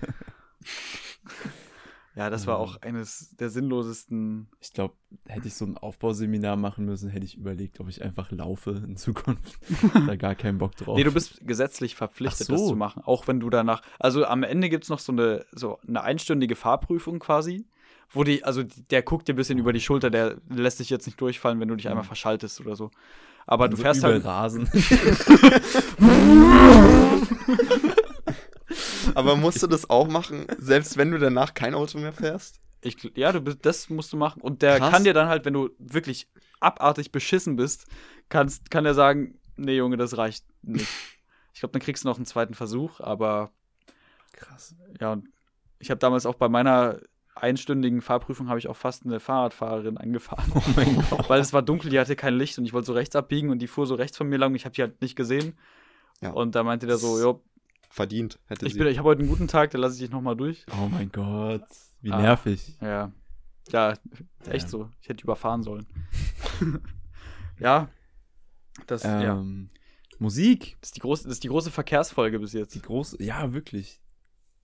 [2.16, 4.48] das war auch eines der sinnlosesten.
[4.62, 4.94] Ich glaube,
[5.28, 8.96] hätte ich so ein Aufbauseminar machen müssen, hätte ich überlegt, ob ich einfach laufe in
[8.96, 9.60] Zukunft.
[10.08, 10.96] da gar keinen Bock drauf.
[10.96, 12.54] Nee, du bist gesetzlich verpflichtet, so.
[12.54, 13.02] das zu machen.
[13.04, 13.82] Auch wenn du danach.
[14.00, 17.66] Also am Ende gibt es noch so eine, so eine einstündige Fahrprüfung quasi.
[18.12, 21.08] Wo die, also der guckt dir ein bisschen über die Schulter, der lässt dich jetzt
[21.08, 22.08] nicht durchfallen, wenn du dich einmal Mhm.
[22.08, 22.92] verschaltest oder so.
[23.48, 24.26] Aber du so fährst übel halt.
[24.26, 24.70] Rasen.
[29.16, 32.60] Aber musst du das auch machen, selbst wenn du danach kein Auto mehr fährst?
[32.82, 34.42] Ich, ja, du das musst du machen.
[34.42, 34.92] Und der Krass.
[34.92, 36.28] kann dir dann halt, wenn du wirklich
[36.60, 37.88] abartig beschissen bist,
[38.30, 40.88] kannst, kann der sagen, nee, Junge, das reicht nicht.
[41.54, 43.50] Ich glaube, dann kriegst du noch einen zweiten Versuch, aber
[44.34, 44.76] Krass.
[45.00, 45.30] ja, und
[45.80, 47.00] ich habe damals auch bei meiner
[47.34, 50.52] einstündigen Fahrprüfung habe ich auch fast eine Fahrradfahrerin angefahren.
[50.54, 51.30] Oh mein Gott.
[51.30, 53.60] Weil es war dunkel, die hatte kein Licht und ich wollte so rechts abbiegen und
[53.60, 55.58] die fuhr so rechts von mir lang und ich habe die halt nicht gesehen.
[56.22, 56.32] Ja.
[56.32, 57.42] Und da meinte der so, jo,
[57.96, 58.80] Verdient, hätte ich, sie.
[58.80, 60.66] bin, ich habe heute einen guten Tag, da lasse ich dich nochmal durch.
[60.78, 61.64] Oh mein Gott.
[62.02, 62.22] Wie Ah.
[62.22, 62.76] nervig.
[62.82, 63.14] Ja.
[63.72, 63.94] Ja,
[64.50, 64.68] echt Ja.
[64.68, 64.90] so.
[65.02, 65.86] Ich hätte überfahren sollen.
[67.58, 67.88] ja.
[68.88, 69.40] Das, ja.
[69.40, 69.70] Ähm,
[70.20, 70.76] Musik.
[70.82, 72.76] Das, ist die große, das ist die große Verkehrsfolge bis jetzt.
[72.76, 73.24] Die große.
[73.24, 74.02] Ja, wirklich.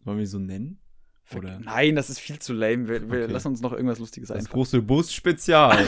[0.04, 0.80] Wollen wir so nennen?
[1.34, 1.58] Oder?
[1.62, 2.90] Nein, das ist viel zu lame.
[2.90, 3.32] Wir, wir Okay.
[3.32, 4.54] lassen uns noch irgendwas Lustiges Das einfallen.
[4.56, 5.86] große Bus-Spezial.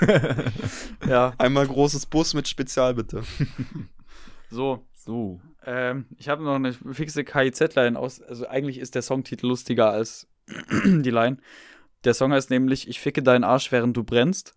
[1.06, 3.22] Ja, Einmal großes Bus mit Spezial, bitte.
[4.50, 4.86] so.
[5.04, 5.40] So.
[5.64, 8.20] Ähm, ich habe noch eine fixe KIZ-Line aus.
[8.22, 10.28] Also eigentlich ist der Songtitel lustiger als
[10.84, 11.38] die Line.
[12.04, 14.54] Der Song heißt nämlich Ich ficke deinen Arsch, während du brennst.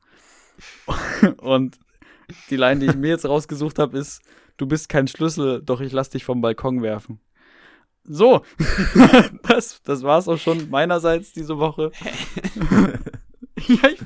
[1.38, 1.78] Und
[2.50, 4.22] die Line, die ich mir jetzt rausgesucht habe, ist
[4.58, 7.20] Du bist kein Schlüssel, doch ich lass dich vom Balkon werfen.
[8.04, 8.44] So,
[9.44, 11.91] das, das war's auch schon meinerseits diese Woche.
[13.68, 14.00] ja, ich,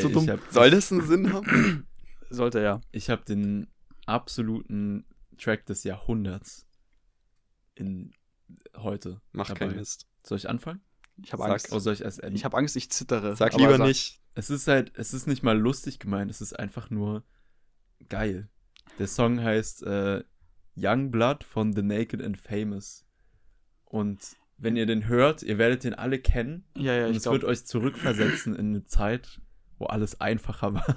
[0.00, 0.24] so Ey, dumm.
[0.24, 1.86] ich hab- Soll das einen Sinn haben?
[2.28, 2.80] Sollte ja.
[2.92, 3.66] Ich habe den
[4.10, 5.04] absoluten
[5.38, 6.66] Track des Jahrhunderts
[7.74, 8.12] in
[8.76, 9.20] heute.
[9.32, 9.60] Mach dabei.
[9.60, 10.06] keinen Mist.
[10.22, 10.80] Soll ich anfangen?
[11.22, 11.44] Ich habe.
[11.44, 11.70] Angst.
[11.70, 12.36] Oder soll ich erst enden?
[12.36, 13.36] Ich habe Angst, ich zittere.
[13.36, 13.86] Sag lieber sag.
[13.86, 14.20] nicht.
[14.34, 17.24] Es ist halt, es ist nicht mal lustig gemeint, es ist einfach nur
[18.08, 18.48] geil.
[18.98, 20.22] Der Song heißt äh,
[20.76, 23.04] Young Blood von The Naked and Famous.
[23.84, 26.64] Und wenn ihr den hört, ihr werdet den alle kennen.
[26.76, 27.52] Ja, ja, und ich es wird glaube.
[27.52, 29.40] euch zurückversetzen in eine Zeit,
[29.78, 30.86] wo alles einfacher war.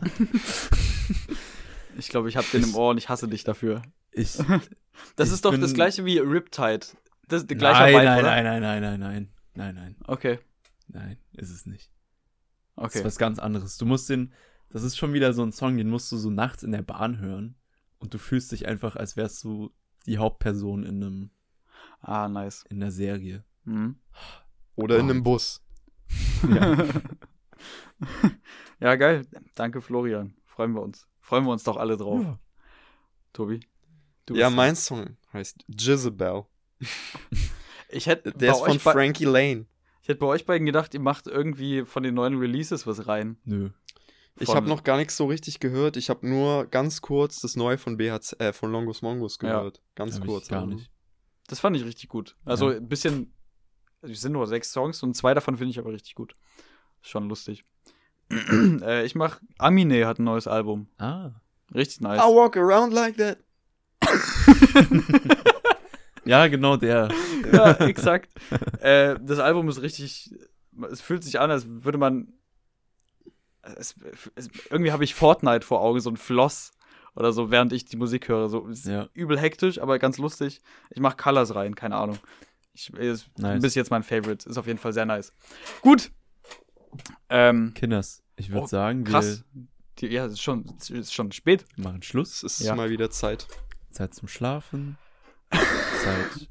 [1.98, 3.82] Ich glaube, ich habe den im Ohr und ich hasse dich dafür.
[4.12, 4.38] Ich,
[5.16, 6.86] Das Ich ist doch bin- das gleiche wie Riptide.
[7.28, 8.30] Das ist der gleiche nein, Vibe, nein, oder?
[8.30, 10.40] nein, nein, nein, nein, nein, nein, nein, Okay,
[10.88, 11.92] nein, ist es nicht.
[12.76, 13.00] Das okay.
[13.00, 13.78] ist was ganz anderes.
[13.78, 14.34] Du musst den,
[14.70, 17.20] das ist schon wieder so ein Song, den musst du so nachts in der Bahn
[17.20, 17.56] hören
[18.00, 19.72] und du fühlst dich einfach, als wärst du
[20.06, 21.30] die Hauptperson in einem,
[22.02, 22.64] Ah, nice.
[22.70, 23.44] in der Serie.
[23.64, 23.96] Mhm.
[24.76, 25.10] Oder in Oh.
[25.10, 25.64] einem Bus.
[26.54, 26.78] Ja.
[28.80, 29.26] ja, geil.
[29.56, 30.36] Danke, Florian.
[30.46, 31.08] Freuen wir uns.
[31.24, 32.24] Freuen wir uns doch alle drauf.
[33.32, 33.62] Tobi?
[34.28, 36.44] Du ja, mein Song heißt Jezebel.
[37.90, 39.68] Ich hätte Der bei ist von Frankie Lane.
[40.02, 43.38] Ich hätte bei euch beiden gedacht, ihr macht irgendwie von den neuen Releases was rein.
[43.46, 43.70] Nö.
[44.40, 45.96] Ich Von- habe noch gar nichts so richtig gehört.
[45.96, 49.50] Ich habe nur ganz kurz das Neue von BHC, äh, von Longus Mongus Ja.
[49.60, 49.84] gehört.
[49.94, 50.48] Ganz Hab ich kurz.
[50.48, 50.74] Gar also.
[50.74, 50.90] nicht.
[51.48, 52.36] Das fand ich richtig gut.
[52.46, 52.78] Also Ja.
[52.78, 53.32] ein bisschen.
[54.02, 56.34] Es sind nur sechs Songs und zwei davon finde ich aber richtig gut.
[57.04, 57.64] Ist schon lustig.
[58.82, 59.40] äh, ich mach.
[59.58, 60.88] Amine hat ein neues Album.
[60.98, 61.32] Ah.
[61.74, 62.20] Richtig nice.
[62.22, 63.38] I walk around like that.
[66.26, 67.10] Ja, genau der.
[67.52, 68.30] ja, exakt.
[68.80, 70.34] äh, das Album ist richtig.
[70.90, 72.34] Es fühlt sich an, als würde man.
[73.62, 73.96] Es,
[74.36, 76.72] es, irgendwie habe ich Fortnite vor Augen, so ein Floss
[77.16, 78.48] oder so, während ich die Musik höre.
[78.50, 79.10] So ist Ja.
[79.14, 80.62] übel hektisch, aber ganz lustig.
[80.90, 82.18] Ich mache Colors rein, keine Ahnung.
[82.74, 83.62] Ich, ist Nice.
[83.62, 84.50] bis jetzt mein Favorite.
[84.50, 85.34] Ist auf jeden Fall sehr nice.
[85.82, 86.10] Gut.
[87.30, 89.44] Ähm, Kinders, ich würde Oh, sagen, krass.
[90.00, 91.66] Die, ja, es ist schon, es ist schon spät.
[91.76, 92.44] wir machen Schluss.
[92.44, 92.76] Es ist Ja.
[92.76, 93.48] mal wieder Zeit.
[93.92, 94.98] Zeit zum Schlafen.
[95.52, 96.50] Zeit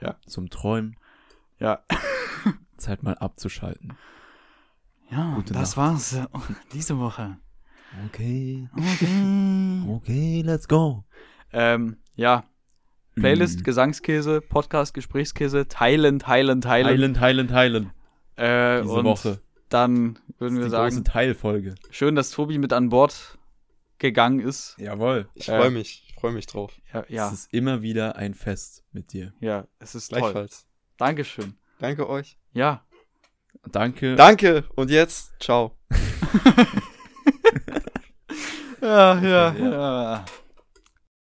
[0.00, 0.16] Ja.
[0.26, 0.96] zum Träumen.
[1.58, 1.82] Ja.
[2.76, 3.94] Zeit mal abzuschalten.
[5.10, 6.14] Ja, Gute das war's.
[6.14, 6.26] äh,
[6.72, 7.36] Diese Woche.
[8.06, 8.68] Okay.
[8.76, 9.82] Okay.
[9.88, 11.04] Okay, let's go.
[11.52, 12.44] ähm, ja,
[13.14, 13.64] Playlist, Mhm.
[13.64, 16.86] Gesangskäse, Podcast, Gesprächskäse, teilen, teilen, teilen.
[16.86, 17.90] Heilen, heilen, heilen.
[18.36, 19.40] Äh, Diese und Woche.
[19.68, 21.74] Dann würden Die wir große sagen, Teilfolge.
[21.90, 23.38] schön, dass Tobi mit an Bord
[23.98, 24.76] gegangen ist.
[24.78, 25.28] Jawohl.
[25.34, 26.04] Ich Äh, freue mich.
[26.08, 26.72] Ich freue mich drauf.
[26.92, 29.32] Ja, ja, Es ist immer wieder ein Fest mit dir.
[29.40, 30.20] ja es ist toll.
[30.20, 30.66] Gleichfalls.
[30.96, 31.54] Dankeschön.
[31.78, 32.38] Danke euch.
[32.52, 32.84] Ja.
[33.70, 34.14] Danke.
[34.16, 34.64] Danke.
[34.76, 35.76] Und jetzt, ciao.
[38.80, 40.24] Ja, ja, Okay, ja.